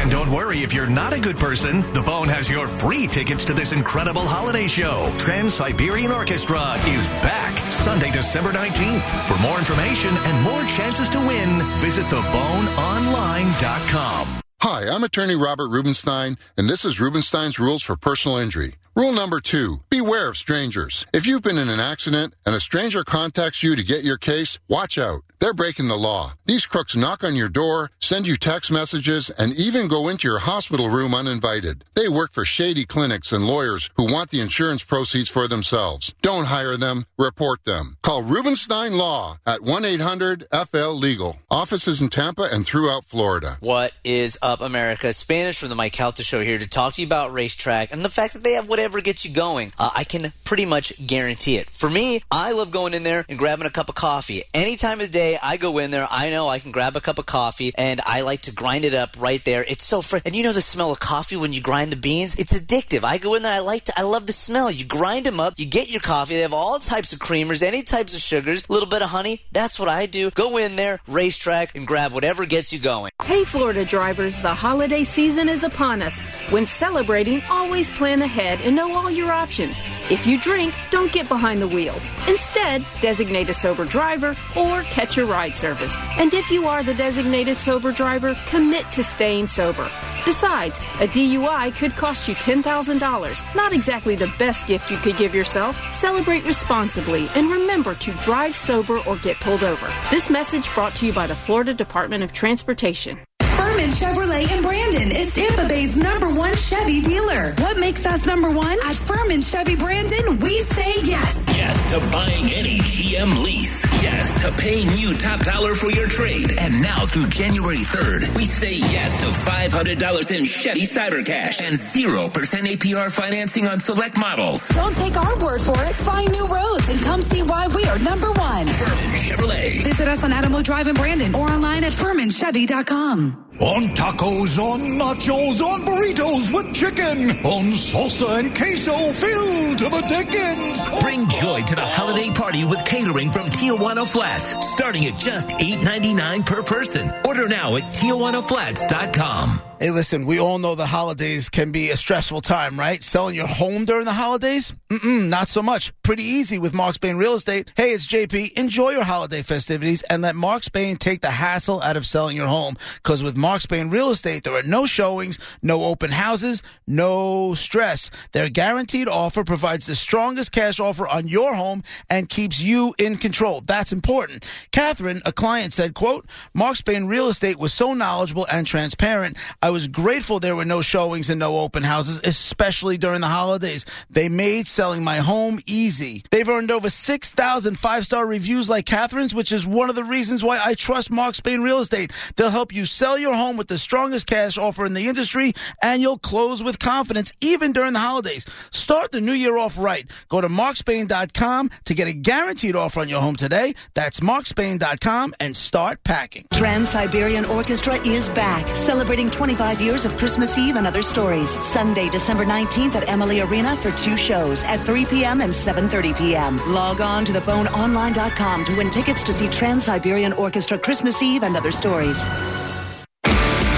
[0.01, 3.45] And don't worry if you're not a good person, the Bone has your free tickets
[3.45, 5.13] to this incredible holiday show.
[5.19, 9.27] Trans Siberian Orchestra is back Sunday, December 19th.
[9.27, 14.41] For more information and more chances to win, visit theboneonline.com.
[14.63, 18.77] Hi, I'm attorney Robert Rubenstein, and this is Rubenstein's Rules for Personal Injury.
[18.95, 21.05] Rule number two, beware of strangers.
[21.13, 24.61] If you've been in an accident and a stranger contacts you to get your case,
[24.69, 25.23] watch out.
[25.41, 26.33] They're breaking the law.
[26.47, 30.39] These crooks knock on your door, send you text messages, and even go into your
[30.41, 31.85] hospital room uninvited.
[31.95, 36.15] They work for shady clinics and lawyers who want the insurance proceeds for themselves.
[36.23, 37.97] Don't hire them, report them.
[38.03, 41.37] Call Rubenstein Law at 1-800-FL-LEGAL.
[41.51, 43.57] Offices in Tampa and throughout Florida.
[43.61, 45.13] What is up, America?
[45.13, 48.09] Spanish from the Mike Calta Show here to talk to you about RaceTrac and the
[48.09, 49.73] fact that they have whatever gets you going.
[49.79, 51.71] Uh, I can pretty much guarantee it.
[51.71, 54.43] For me, I love going in there and grabbing a cup of coffee.
[54.53, 57.01] Any time of the day, I go in there, I know I can grab a
[57.01, 59.65] cup of coffee and I like to grind it up right there.
[59.65, 60.23] It's so fresh.
[60.25, 62.35] And you know the smell of coffee when you grind the beans?
[62.37, 63.05] It's addictive.
[63.05, 64.71] I go in there, I like to, I love the smell.
[64.71, 66.37] You grind them up, you get your coffee.
[66.37, 69.43] They have all types of creamers, any types of sugars, a little bit of honey.
[69.53, 70.31] That's what I do.
[70.31, 73.13] Go in there, RaceTrac, and grab whatever gets you going.
[73.25, 76.19] Hey, Florida drivers, the holiday season is upon us.
[76.51, 79.79] When celebrating, always plan ahead and know all your options.
[80.11, 81.95] If you drink, don't get behind the wheel.
[82.27, 85.97] Instead, designate a sober driver or catch a ride service.
[86.19, 89.89] And if you are the designated sober driver, commit to staying sober.
[90.25, 93.57] Besides, a DUI could cost you $10,000.
[93.57, 95.77] Not exactly the best gift you could give yourself.
[95.95, 99.89] Celebrate responsibly and remember to drive sober or get pulled over.
[100.11, 103.19] This message brought to you by the Florida Department of Transportation.
[103.41, 107.55] Ferman Chevrolet in Brandon is Tampa Bay's number one Chevy dealer.
[107.59, 108.79] What makes us number one?
[108.85, 111.48] At Ferman Chevy Brandon, we say yes.
[111.89, 113.83] Yes to buying any GM lease.
[114.03, 116.55] Yes to paying you top dollar for your trade.
[116.59, 121.77] And now through January 3rd, we say yes to $500 in Chevy Cyber Cash and
[121.77, 124.69] 0% APR financing on select models.
[124.69, 125.99] Don't take our word for it.
[126.01, 128.67] Find new roads and come see why we are number one.
[128.67, 129.83] Ferman Chevrolet.
[129.83, 133.48] Visit us on Adamo Drive in Brandon or online at FermanChevy.com.
[133.61, 140.01] On tacos, on nachos, on burritos with chicken, on salsa and queso filled to the
[140.03, 140.87] dickens.
[141.03, 146.47] Bring joy to the holiday party with catering from Tijuana Flats, starting at just $8.99
[146.47, 147.13] per person.
[147.25, 149.61] Order now at TijuanaFlats.com.
[149.81, 153.01] Hey, listen, we all know the holidays can be a stressful time, right?
[153.01, 154.75] Selling your home during the holidays?
[154.91, 155.93] Mm-mm, not so much.
[156.03, 157.71] Pretty easy with Mark Spain Real Estate.
[157.77, 158.59] Hey, it's JP.
[158.59, 162.49] Enjoy your holiday festivities and let Mark Spain take the hassle out of selling your
[162.49, 162.77] home.
[162.97, 168.11] Because with Mark Spain Real Estate, there are no showings, no open houses, no stress.
[168.33, 173.17] Their guaranteed offer provides the strongest cash offer on your home and keeps you in
[173.17, 173.61] control.
[173.61, 174.45] That's important.
[174.73, 179.37] Catherine, a client, said, quote, Mark Spain Real Estate was so knowledgeable and transparent.
[179.71, 183.85] Was grateful there were no showings and no open houses, especially during the holidays.
[184.11, 186.25] They made selling my home easy.
[186.31, 190.43] They've earned over 6,000 five star reviews like Catherine's, which is one of the reasons
[190.43, 192.13] why I trust Mark Spain Real Estate.
[192.37, 195.53] They'll help you sell your home with the strongest cash offer in the industry,
[195.83, 198.47] and you'll close with confidence even during the holidays.
[198.71, 200.11] Start the new year off right.
[200.29, 203.75] Go to markspain.com to get a guaranteed offer on your home today.
[203.95, 206.47] That's markspain.com and start packing.
[206.53, 211.51] Trans Siberian Orchestra is back, celebrating 25 years of Christmas Eve and other stories.
[211.51, 215.41] Sunday, December 19th at Amalie Arena for two shows at 3 p.m.
[215.41, 216.59] and 7:30 p.m.
[216.69, 221.57] Log on to theboneonline.com to win tickets to see Trans Siberian Orchestra Christmas Eve and
[221.57, 222.23] other stories.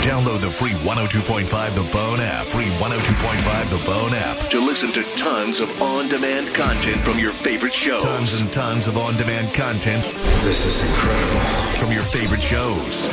[0.04, 2.44] Download the free 102.5 The Bone app.
[2.44, 4.50] Free 102.5 The Bone app.
[4.50, 8.02] To listen to tons of on-demand content from your favorite shows.
[8.02, 10.04] Tons and tons of on-demand content.
[10.44, 11.40] This is incredible.
[11.78, 13.08] From your favorite shows.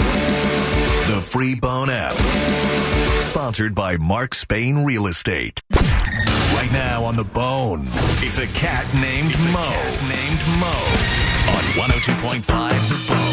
[1.08, 2.17] The free Bone app.
[3.22, 5.63] Sponsored by Mark Spain Real Estate.
[5.72, 7.86] Right now on The Bone,
[8.20, 9.70] it's a cat named Mo.
[10.10, 10.76] named Mo.
[11.56, 13.26] On 102.5 The Bone.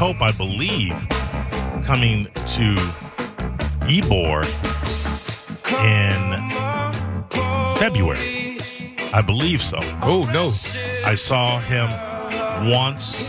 [0.00, 0.94] Cope, I believe,
[1.84, 2.74] coming to
[3.84, 4.46] Ybor
[5.84, 6.18] in
[7.78, 8.56] February.
[9.12, 9.76] I believe so.
[10.00, 10.54] Oh no!
[11.04, 11.90] I saw him
[12.70, 13.28] once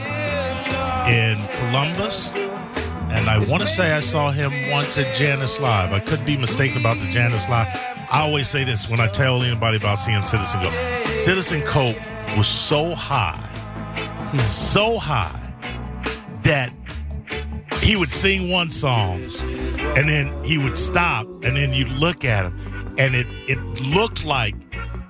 [1.10, 5.92] in Columbus, and I want to say I saw him once at Jannus Live.
[5.92, 7.68] I could be mistaken about the Jannus Live.
[8.10, 11.06] I always say this when I tell anybody about seeing Citizen Cope.
[11.26, 11.98] Citizen Cope
[12.38, 13.46] was so high,
[14.48, 15.41] so high
[16.52, 16.74] that
[17.82, 19.24] he would sing one song
[19.96, 24.26] and then he would stop and then you'd look at him and it it looked
[24.26, 24.54] like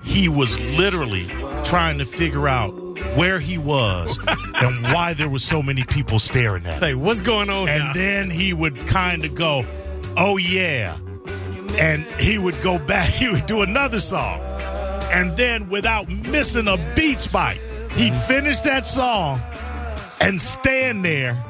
[0.04, 1.26] he was literally
[1.64, 2.70] trying to figure out
[3.16, 4.16] where he was
[4.54, 6.96] and why there were so many people staring at him.
[6.96, 7.68] Like, what's going on?
[7.68, 7.92] And now?
[7.92, 9.64] then he would kind of go,
[10.16, 10.96] "Oh yeah,"
[11.76, 13.10] and he would go back.
[13.20, 14.40] He would do another song,
[15.10, 17.60] and then without missing a beat spike,
[17.92, 19.40] he'd finish that song
[20.22, 21.42] and stand there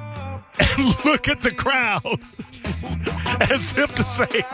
[0.59, 2.03] and look at the crowd
[3.41, 4.45] as if to say,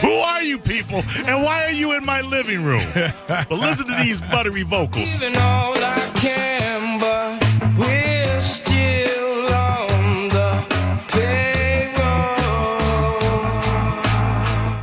[0.00, 3.94] "Who are you people, and why are you in my living room?" but listen to
[4.02, 5.18] these buttery vocals.
[5.18, 7.42] Giving all I can, but
[7.78, 10.64] we're still on the
[11.08, 12.38] payroll.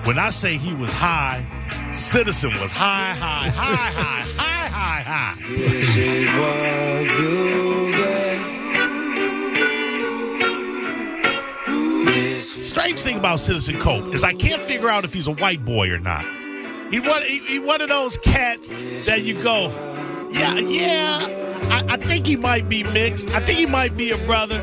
[0.05, 1.45] When I say he was high,
[1.91, 6.78] Citizen was high, high, high, high, high, high, high.
[12.99, 15.89] Strange thing about Citizen Cope is I can't figure out if he's a white boy
[15.89, 16.25] or not.
[16.91, 19.69] He one, he, he one of those cats that you go,
[20.31, 21.59] yeah, yeah.
[21.69, 23.29] I, I think he might be mixed.
[23.29, 24.59] I think he might be a brother.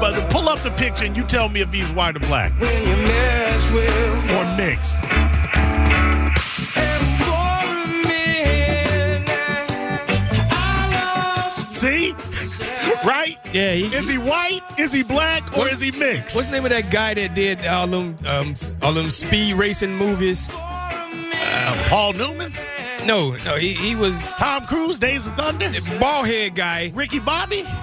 [0.00, 2.82] But pull up the picture and you tell me if he's white or black When
[2.82, 5.37] you mess with or mixed.
[13.58, 13.72] Yeah.
[13.72, 14.60] He, Is he white?
[14.78, 15.58] Is he black?
[15.58, 16.36] Or is he mixed?
[16.36, 19.96] What's the name of that guy that did all them um, all them speed racing
[19.96, 20.48] movies?
[20.50, 22.52] Uh, Paul Newman?
[23.04, 25.70] No, no, he, he was Tom Cruise, Days of Thunder?
[25.98, 26.92] bald head guy.
[26.94, 27.64] Ricky Bobby?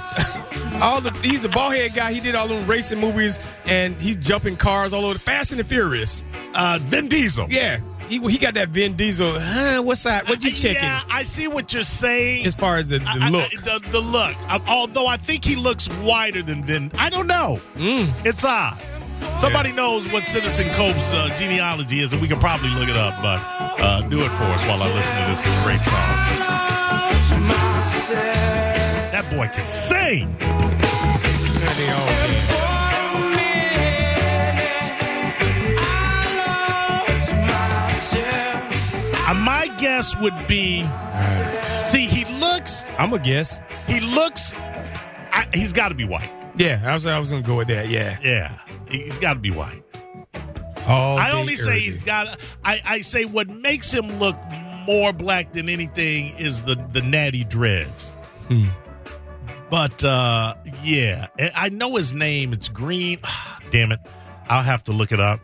[0.82, 2.12] All the he's a bald head guy.
[2.12, 5.18] He did all them racing movies and he's jumping cars all over.
[5.18, 6.22] Fast and the Furious.
[6.54, 7.48] Uh, Vin Diesel.
[7.50, 9.39] Yeah, he he got that Vin Diesel.
[9.39, 10.28] Huh, what's that?
[10.30, 10.84] What you checking?
[10.84, 12.46] Yeah, I see what you're saying.
[12.46, 14.36] As far as the, the I- I- look, the, the look.
[14.68, 16.91] Although I think he looks wider than Vin.
[16.98, 17.60] I don't know.
[17.76, 18.10] Mm.
[18.26, 18.78] It's odd.
[19.39, 23.22] Somebody knows what Citizen Cope's uh, genealogy is, and we can probably look it up.
[23.22, 23.41] But
[23.84, 26.15] uh, do it for us while I listen to this great song.
[29.12, 30.36] That boy can sing.
[39.43, 40.82] My guess would be.
[41.88, 42.84] See, he looks.
[42.98, 43.60] I'm a guess.
[43.88, 44.52] He looks.
[44.54, 46.32] I, he's got to be white.
[46.56, 47.89] Yeah, I was I was gonna go with that.
[47.89, 48.17] Yeah.
[48.24, 48.58] Yeah,
[48.89, 49.84] he- he's got to be white.
[50.88, 51.80] Oh, I only say early.
[51.82, 52.39] he's got.
[52.63, 54.38] I, I say what makes him look
[54.88, 58.12] more black than anything is the the natty dreads.
[58.48, 58.65] Hmm.
[59.69, 62.54] But uh, yeah, I know his name.
[62.54, 63.19] It's Green.
[63.71, 64.00] Damn it,
[64.48, 65.39] I'll have to look it up.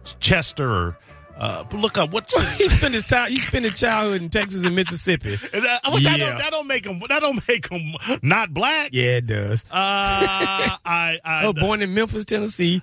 [0.00, 0.98] It's Chester or
[1.36, 3.30] uh, look up what he spent his time.
[3.30, 5.34] He spent his childhood in Texas and Mississippi.
[5.52, 6.16] Is that, well, that, Yeah.
[6.16, 7.00] don't, that don't make him.
[7.08, 8.90] That don't make him not black.
[8.92, 9.62] Yeah, it does.
[9.64, 9.70] Uh,
[10.84, 12.82] I, I oh, born in Memphis, Tennessee.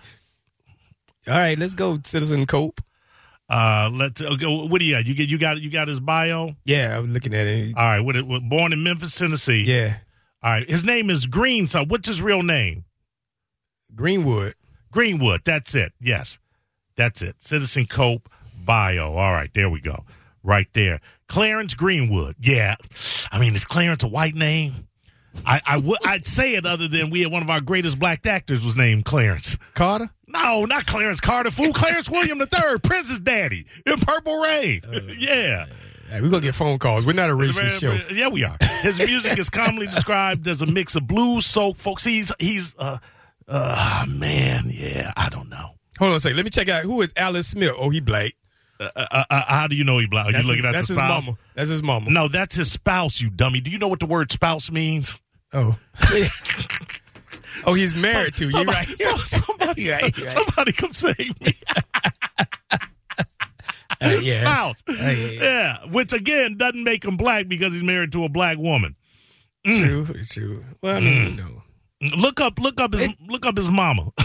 [1.28, 2.82] All right, let's go, Citizen Cope.
[3.50, 4.66] Uh, let's uh, go.
[4.66, 5.06] What do you got?
[5.06, 6.56] You get you got you got his bio.
[6.66, 7.74] Yeah, I'm looking at it.
[7.78, 8.00] All right.
[8.00, 9.64] What, it- what born in Memphis, Tennessee.
[9.64, 9.98] Yeah,
[10.42, 10.70] All right.
[10.70, 11.68] His name is Green.
[11.68, 12.86] So what's his real name?
[13.96, 14.56] Greenwood.
[14.92, 15.42] Greenwood.
[15.44, 15.92] That's it.
[16.02, 16.40] Yes,
[16.96, 17.36] that's it.
[17.40, 18.30] Citizen Cope
[18.66, 19.14] bio.
[19.14, 19.50] All right.
[19.54, 20.04] There we go.
[20.44, 21.00] Right there.
[21.28, 22.36] Clarence Greenwood.
[22.42, 22.76] Yeah.
[23.32, 24.88] I mean, is Clarence a white name?
[25.46, 28.26] I, I would I'd say it other than we had one of our greatest black
[28.26, 29.58] actors was named Clarence.
[29.74, 30.10] Carter.
[30.28, 31.52] No, not Clarence Carter.
[31.52, 34.82] Fool, Clarence William III, Prince's daddy in Purple Rain.
[35.18, 35.66] yeah.
[36.10, 37.06] Hey, we're gonna get phone calls.
[37.06, 37.98] We're not a racist show.
[38.14, 38.58] Yeah, we are.
[38.82, 42.00] His music is commonly described as a mix of blues, soul, folk.
[42.00, 43.00] See, he's he's uh
[43.48, 45.72] uh man, yeah, I don't know.
[46.00, 46.38] Hold on a second.
[46.38, 47.72] Let me check out who is Alice Smith.
[47.78, 48.34] Oh, he black.
[48.80, 50.26] Uh, uh, uh, how do you know he black?
[50.28, 51.26] Are you looking his, at that's his spouse?
[51.26, 51.38] mama.
[51.56, 52.10] That's his mama.
[52.10, 53.22] No, that's his spouse.
[53.22, 53.62] You dummy.
[53.62, 55.18] Do you know what the word spouse means?
[55.54, 55.78] Oh.
[57.66, 58.64] oh, he's married to you.
[58.64, 58.88] Right.
[59.00, 60.28] so- somebody, Right, right.
[60.30, 61.56] somebody, come save me.
[64.02, 64.42] Uh, yeah.
[64.42, 64.84] spouse.
[64.90, 65.78] Uh, yeah, yeah.
[65.92, 68.96] which again doesn't make him black because he's married to a black woman.
[69.66, 70.06] Mm.
[70.06, 70.66] True, true.
[70.82, 71.63] Well, I mean, you know.
[72.16, 74.12] Look up, look up his, look up his mama.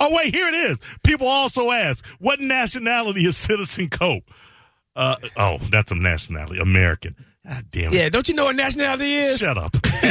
[0.00, 0.78] oh wait, here it is.
[1.02, 4.24] People also ask, what nationality is Citizen Cope?
[4.96, 7.14] Uh, oh, that's a nationality, American.
[7.46, 7.96] God damn it.
[7.96, 9.40] Yeah, don't you know what nationality is?
[9.40, 9.76] Shut up.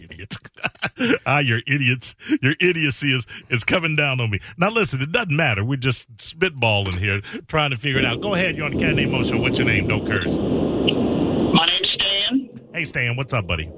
[0.00, 0.36] Idiot.
[1.26, 2.14] ah, your idiots.
[2.42, 4.40] Your idiocy is, is coming down on me.
[4.56, 5.64] Now listen, it doesn't matter.
[5.64, 8.20] We're just spitballing here, trying to figure it out.
[8.20, 9.38] Go ahead, you're on the Cat Name Mo Show.
[9.38, 9.86] What's your name?
[9.88, 10.26] Don't curse.
[10.26, 12.60] My name's Stan.
[12.74, 13.70] Hey Stan, what's up, buddy?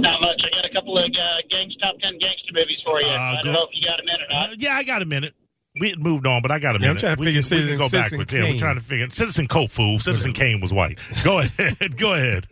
[0.00, 0.42] Not much.
[0.44, 1.18] I got a couple of uh,
[1.50, 3.06] gangs, top ten gangster movies for you.
[3.08, 4.50] Uh, I don't know if you got a minute or not.
[4.50, 5.34] Uh, yeah, I got a minute.
[5.80, 7.42] We had moved on, but I got a Yeah, I'm trying to we, figure we
[7.42, 8.32] Citizen- can go Citizen backwards.
[8.32, 9.98] Yeah, we're trying to figure Citizen Cope fool.
[9.98, 10.98] Citizen Kane was white.
[11.24, 11.96] Go ahead.
[11.96, 12.46] go ahead.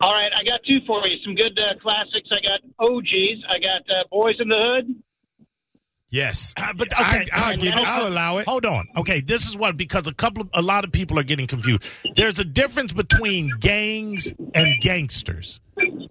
[0.00, 1.18] All right, I got two for you.
[1.22, 2.28] Some good uh, classics.
[2.32, 3.44] I got OGs.
[3.50, 4.94] I got uh, Boys in the Hood.
[6.08, 7.80] Yes, but okay, I, will give it.
[7.80, 8.46] I'll allow it.
[8.46, 8.86] Hold on.
[8.96, 11.82] Okay, this is what because a couple of a lot of people are getting confused.
[12.14, 15.60] There's a difference between gangs and gangsters.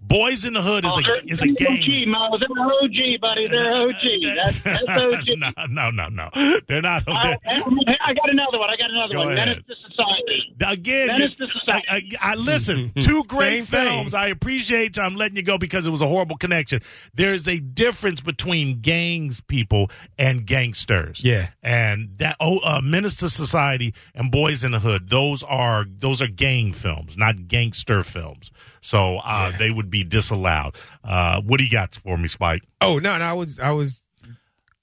[0.06, 1.78] Boys in the Hood is Oh, a they're- is a gang.
[1.82, 2.38] OG, Mo.
[2.38, 3.48] They're OG, buddy.
[3.48, 3.94] They're OG.
[4.44, 5.26] That's, that's OG.
[5.70, 6.60] no, no, no, no.
[6.68, 7.08] They're not.
[7.08, 8.70] All right, they're- I got another one.
[8.70, 9.32] I got another Go one.
[9.32, 9.48] ahead.
[9.48, 10.54] Menace to Society.
[10.64, 11.86] Again, Menace to Society.
[11.88, 12.92] I, I, I listen.
[13.00, 13.86] Two great Same thing.
[13.88, 14.14] films.
[14.14, 14.98] I appreciate.
[14.98, 16.80] I'm letting you go because it was a horrible connection.
[17.14, 21.22] There's a difference between gangs people and gangsters.
[21.24, 21.48] Yeah.
[21.62, 25.08] and that oh, uh, Menace to Society and Boys in the Hood.
[25.08, 28.50] Those are those are gang films, not gangster films.
[28.84, 30.74] So uh, they would be disallowed.
[31.02, 32.64] Uh, what do you got for me, Spike?
[32.82, 34.02] Oh no, no, I was, I was.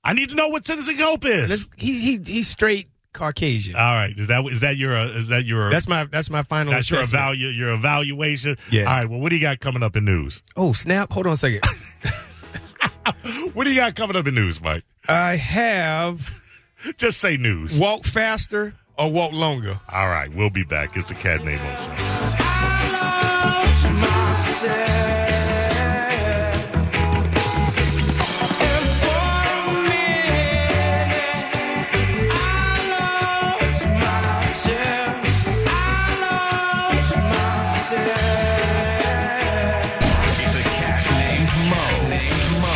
[0.03, 1.47] I need to know what Citizen Cope is.
[1.47, 3.75] Let's, he, he, he's straight Caucasian.
[3.75, 6.41] All right, is that is that your uh, is that your That's my, that's my
[6.41, 6.73] final.
[6.73, 7.37] that's your assessment.
[7.37, 8.57] evalu- your evaluation?
[8.71, 8.85] Yeah.
[8.85, 9.07] All right.
[9.07, 10.41] Well, what do you got coming up in news?
[10.57, 11.11] Oh snap!
[11.13, 11.61] Hold on a second.
[13.53, 14.83] What do you got coming up in news, Mike?
[15.07, 16.31] I have
[16.97, 17.77] Just say news.
[17.77, 19.79] walk faster or walk longer.
[19.89, 20.97] All right, we'll be back.
[20.97, 22.10] It's the Cat Name Show.
[24.63, 24.69] It's
[40.53, 42.69] a cat named Mo.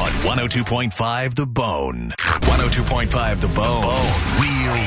[0.00, 2.12] On 102.5 The Bone.
[2.18, 3.82] 102.5 The Bone.
[4.38, 4.78] Real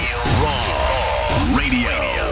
[0.41, 2.30] Raw Radio.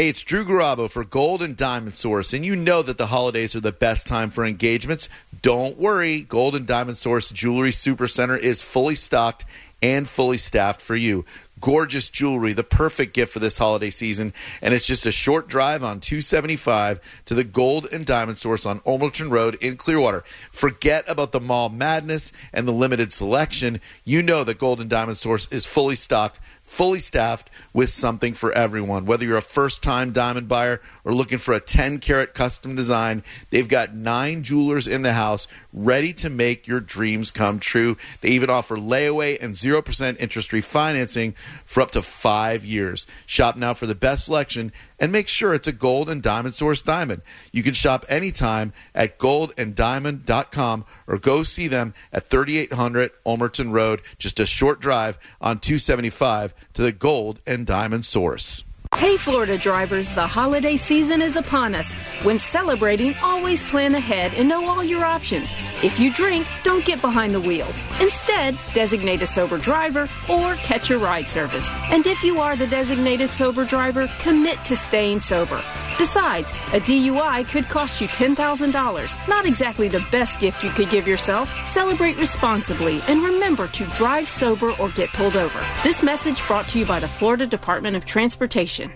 [0.00, 3.54] Hey, it's Drew Garabo for Gold and Diamond Source, and you know that the holidays
[3.54, 5.10] are the best time for engagements.
[5.42, 9.44] Don't worry, Gold and Diamond Source Jewelry Supercenter is fully stocked
[9.82, 11.26] and fully staffed for you.
[11.60, 14.32] Gorgeous jewelry, the perfect gift for this holiday season,
[14.62, 18.80] and it's just a short drive on 275 to the Gold and Diamond Source on
[18.80, 20.24] Ulmerton Road in Clearwater.
[20.50, 23.82] Forget about the mall madness and the limited selection.
[24.06, 26.40] You know that Gold and Diamond Source is fully stocked
[26.70, 29.04] fully staffed with something for everyone.
[29.04, 33.24] Whether you're a first time diamond buyer or looking for a 10 carat custom design,
[33.50, 37.96] they've got nine jewelers in the house ready to make your dreams come true.
[38.20, 43.04] They even offer layaway and 0% interest free financing for up to five years.
[43.26, 46.82] Shop now for the best selection and make sure it's a gold and diamond source
[46.82, 47.22] diamond.
[47.52, 54.38] You can shop anytime at goldanddiamond.com or go see them at 3800 Ulmerton Road, just
[54.38, 58.64] a short drive on 275 to the Gold and Diamond Source.
[59.00, 61.90] Hey, Florida drivers, the holiday season is upon us.
[62.22, 65.54] When celebrating, always plan ahead and know all your options.
[65.82, 67.66] If you drink, don't get behind the wheel.
[67.98, 71.66] Instead, designate a sober driver or catch a ride service.
[71.90, 75.58] And if you are the designated sober driver, commit to staying sober.
[75.96, 79.28] Besides, a DUI could cost you $10,000.
[79.28, 81.48] Not exactly the best gift you could give yourself.
[81.66, 85.60] Celebrate responsibly and remember to drive sober or get pulled over.
[85.82, 88.89] This message brought to you by the Florida Department of Transportation.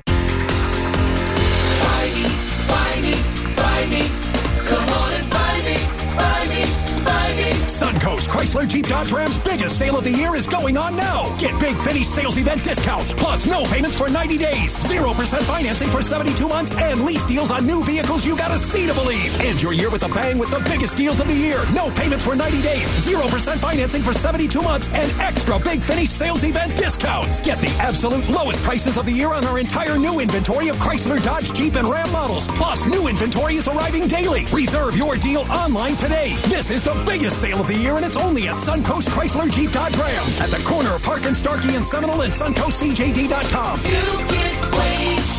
[8.45, 11.35] Chrysler Jeep Dodge Ram's biggest sale of the year is going on now.
[11.39, 16.03] Get big finish sales event discounts, plus no payments for 90 days, 0% financing for
[16.03, 19.35] 72 months, and lease deals on new vehicles you gotta see to believe.
[19.41, 21.59] End your year with a bang with the biggest deals of the year.
[21.73, 26.45] No payments for 90 days, 0% financing for 72 months, and extra big finish sales
[26.45, 27.41] event discounts.
[27.41, 31.23] Get the absolute lowest prices of the year on our entire new inventory of Chrysler,
[31.23, 32.47] Dodge, Jeep, and Ram models.
[32.49, 34.45] Plus, new inventory is arriving daily.
[34.53, 36.37] Reserve your deal online today.
[36.49, 39.71] This is the biggest sale of the year, and it's only at Suncoast Chrysler Jeep
[39.71, 43.79] Dodge Ram at the corner of Park and Starkey and Seminole and SuncoastCJD.com.
[43.79, 45.35] You get wage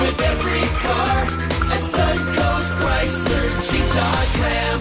[0.00, 4.80] with every car at Suncoast Chrysler Jeep Dodge Ram.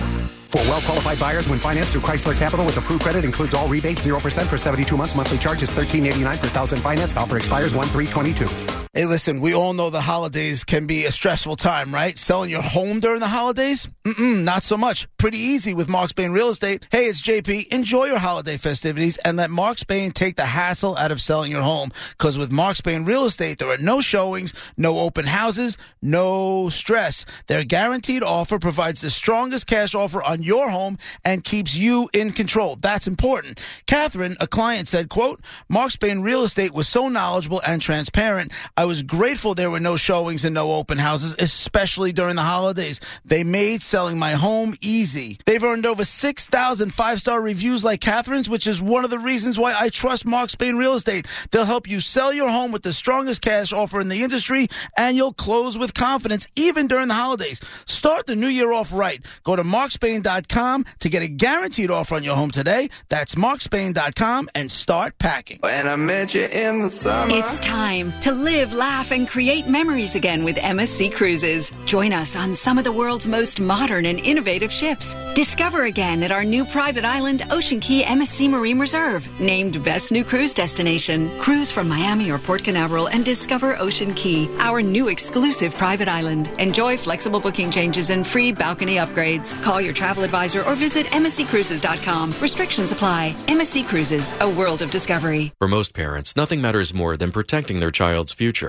[0.49, 4.45] For well-qualified buyers, when financed through Chrysler Capital with approved credit, includes all rebates, 0%
[4.45, 5.15] for 72 months.
[5.15, 7.15] Monthly charge is $13.89 per thousand finance.
[7.15, 11.55] Offer expires 1 322 Hey, listen, we all know the holidays can be a stressful
[11.55, 12.15] time, right?
[12.15, 13.89] Selling your home during the holidays?
[14.05, 15.07] Mm-mm, not so much.
[15.17, 16.85] Pretty easy with Mark Spain Real Estate.
[16.91, 17.73] Hey, it's JP.
[17.73, 21.63] Enjoy your holiday festivities and let Mark Spain take the hassle out of selling your
[21.63, 21.91] home.
[22.11, 27.25] Because with Mark Spain Real Estate, there are no showings, no open houses, no stress.
[27.47, 32.31] Their guaranteed offer provides the strongest cash offer on your home and keeps you in
[32.31, 32.75] control.
[32.75, 33.59] That's important.
[33.87, 38.51] Catherine, a client, said, quote, Mark Spain Real Estate was so knowledgeable and transparent.
[38.85, 42.99] Was grateful there were no showings and no open houses, especially during the holidays.
[43.25, 45.39] They made selling my home easy.
[45.45, 49.57] They've earned over 6,000 five star reviews like Catherine's, which is one of the reasons
[49.57, 51.27] why I trust Mark Spain Real Estate.
[51.51, 54.67] They'll help you sell your home with the strongest cash offer in the industry,
[54.97, 57.61] and you'll close with confidence even during the holidays.
[57.85, 59.23] Start the new year off right.
[59.43, 62.89] Go to markspain.com to get a guaranteed offer on your home today.
[63.09, 65.59] That's markspain.com and start packing.
[65.61, 67.35] When I met you in the summer.
[67.35, 71.71] It's time to live, laugh, and create memories again with MSC Cruises.
[71.85, 75.15] Join us on some of the world's most modern and innovative ships.
[75.35, 80.23] Discover again at our new private island, Ocean Cay MSC Marine Reserve, named Best New
[80.23, 81.29] Cruise Destination.
[81.39, 86.49] Cruise from Miami or Port Canaveral and discover Ocean Cay, our new exclusive private island.
[86.59, 89.61] Enjoy flexible booking changes and free balcony upgrades.
[89.63, 92.35] Call your travel advisor or visit MSCCruises.com.
[92.41, 93.35] Restrictions apply.
[93.47, 95.51] MSC Cruises, a world of discovery.
[95.59, 98.62] For most parents, nothing matters more than protecting their child's future.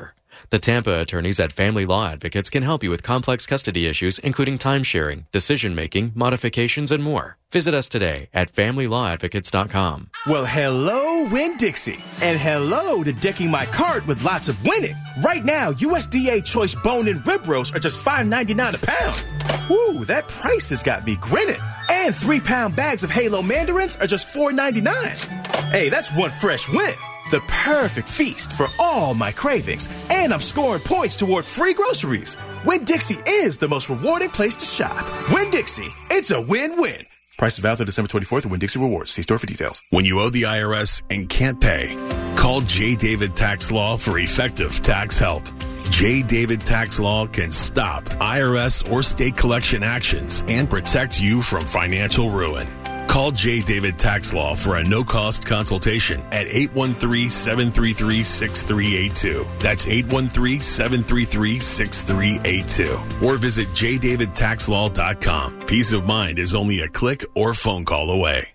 [0.51, 4.59] The Tampa attorneys at Family Law Advocates can help you with complex custody issues, including
[4.59, 7.37] time sharing, decision making, modifications, and more.
[7.53, 10.11] Visit us today at FamilyLawAdvocates.com.
[10.27, 12.01] Well, hello, Winn-Dixie.
[12.21, 14.97] And hello to decking my cart with lots of winning.
[15.23, 19.71] Right now, USDA choice bone and rib roasts are just $5.99 a pound.
[19.71, 21.61] Woo, that price has got me grinning.
[21.89, 25.71] And three pound bags of Halo mandarins are just $4.99.
[25.71, 26.95] Hey, that's one fresh win.
[27.31, 29.89] The perfect feast for all my cravings.
[30.11, 32.37] And I'm scoring points toward free groceries.
[32.67, 35.05] Winn-Dixie is the most rewarding place to shop.
[35.33, 37.01] Winn-Dixie, it's a win win.
[37.39, 39.11] Price is valid through December 24th at Winn-Dixie Rewards.
[39.11, 39.81] See store for details.
[39.91, 41.97] When you owe the IRS and can't pay,
[42.37, 42.95] call J.
[42.95, 45.45] David Tax Law for effective tax help.
[45.91, 46.23] J.
[46.23, 52.31] David Tax Law can stop IRS or state collection actions and protect you from financial
[52.31, 52.84] ruin.
[53.07, 53.61] Call J.
[53.61, 59.47] David Tax Law for a no cost consultation at 813 733 6382.
[59.59, 63.27] That's 813 733 6382.
[63.27, 65.61] Or visit jdavidtaxlaw.com.
[65.67, 68.49] Peace of mind is only a click or phone call away.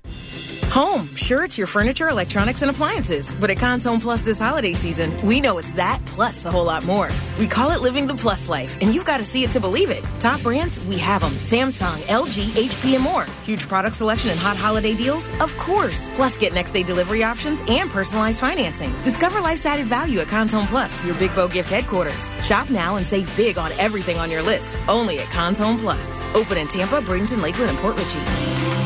[0.70, 1.10] Home.
[1.16, 3.34] Sure, it's your furniture, electronics, and appliances.
[3.34, 6.86] But at Conn's HomePlus this holiday season, we know it's that plus a whole lot
[6.86, 7.10] more.
[7.40, 9.90] We call it living the plus life, and you've got to see it to believe
[9.90, 10.04] it.
[10.20, 11.32] Top brands, we have them.
[11.32, 13.26] Samsung, LG, HP, and more.
[13.44, 15.32] Huge product selection and hot holiday deals?
[15.40, 16.12] Of course.
[16.12, 18.94] Plus, get next day delivery options and personalized financing.
[19.02, 22.32] Discover life's added value at Conn's HomePlus, your Big Bow gift headquarters.
[22.44, 24.78] Shop now and save big on everything on your list.
[24.88, 26.36] Only at Conn's HomePlus.
[26.36, 28.79] Open in Tampa, Bradenton, Lakewood, and Port Richey.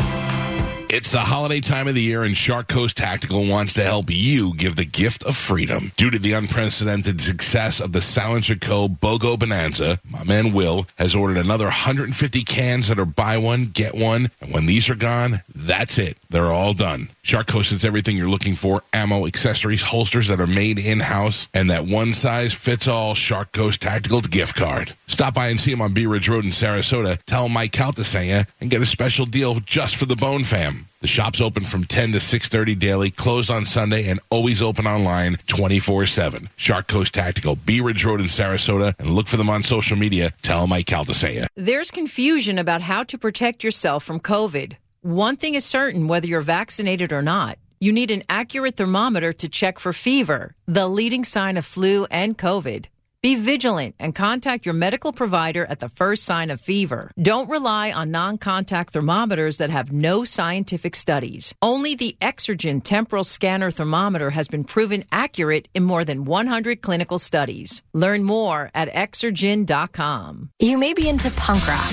[0.93, 4.53] It's the holiday time of the year, and Shark Coast Tactical wants to help you
[4.53, 5.91] give the gift of freedom.
[5.97, 8.87] Due to the unprecedented success of the Silencer Co.
[8.87, 13.95] BOGO Bonanza, my man Will has ordered another 150 cans that are buy one, get
[13.95, 14.29] one.
[14.39, 16.15] And when these are gone, that's it.
[16.29, 17.09] They're all done.
[17.25, 21.47] Shark Coast has everything you're looking for ammo, accessories, holsters that are made in house,
[21.53, 24.93] and that one size fits all Shark Coast Tactical gift card.
[25.07, 27.17] Stop by and see them on Bee Ridge Road in Sarasota.
[27.25, 30.87] Tell Mike Caltasaya and get a special deal just for the Bone Fam.
[30.99, 35.37] The shop's open from 10 to 6.30 daily, closed on Sunday, and always open online
[35.47, 36.49] 24-7.
[36.57, 40.33] Shark Coast Tactical, Bee Ridge Road in Sarasota, and look for them on social media.
[40.41, 41.47] Tell Mike Caltasaya.
[41.55, 44.75] There's confusion about how to protect yourself from COVID.
[45.03, 49.49] One thing is certain whether you're vaccinated or not, you need an accurate thermometer to
[49.49, 52.85] check for fever, the leading sign of flu and COVID.
[53.21, 57.11] Be vigilant and contact your medical provider at the first sign of fever.
[57.21, 61.53] Don't rely on non contact thermometers that have no scientific studies.
[61.61, 67.17] Only the Exergen temporal scanner thermometer has been proven accurate in more than 100 clinical
[67.17, 67.81] studies.
[67.93, 70.49] Learn more at exergen.com.
[70.59, 71.91] You may be into punk rock,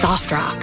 [0.00, 0.62] soft rock,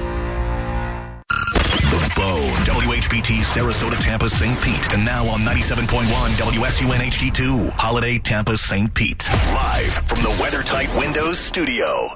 [2.21, 4.61] Bone, WHPT Sarasota, Tampa, St.
[4.61, 8.93] Pete, and now on 97.1 WSUN HD2, Holiday Tampa, St.
[8.93, 9.27] Pete.
[9.27, 12.09] Live from the WeatherTight Windows studio.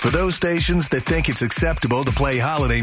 [0.00, 2.80] For those stations that think it's acceptable to play holiday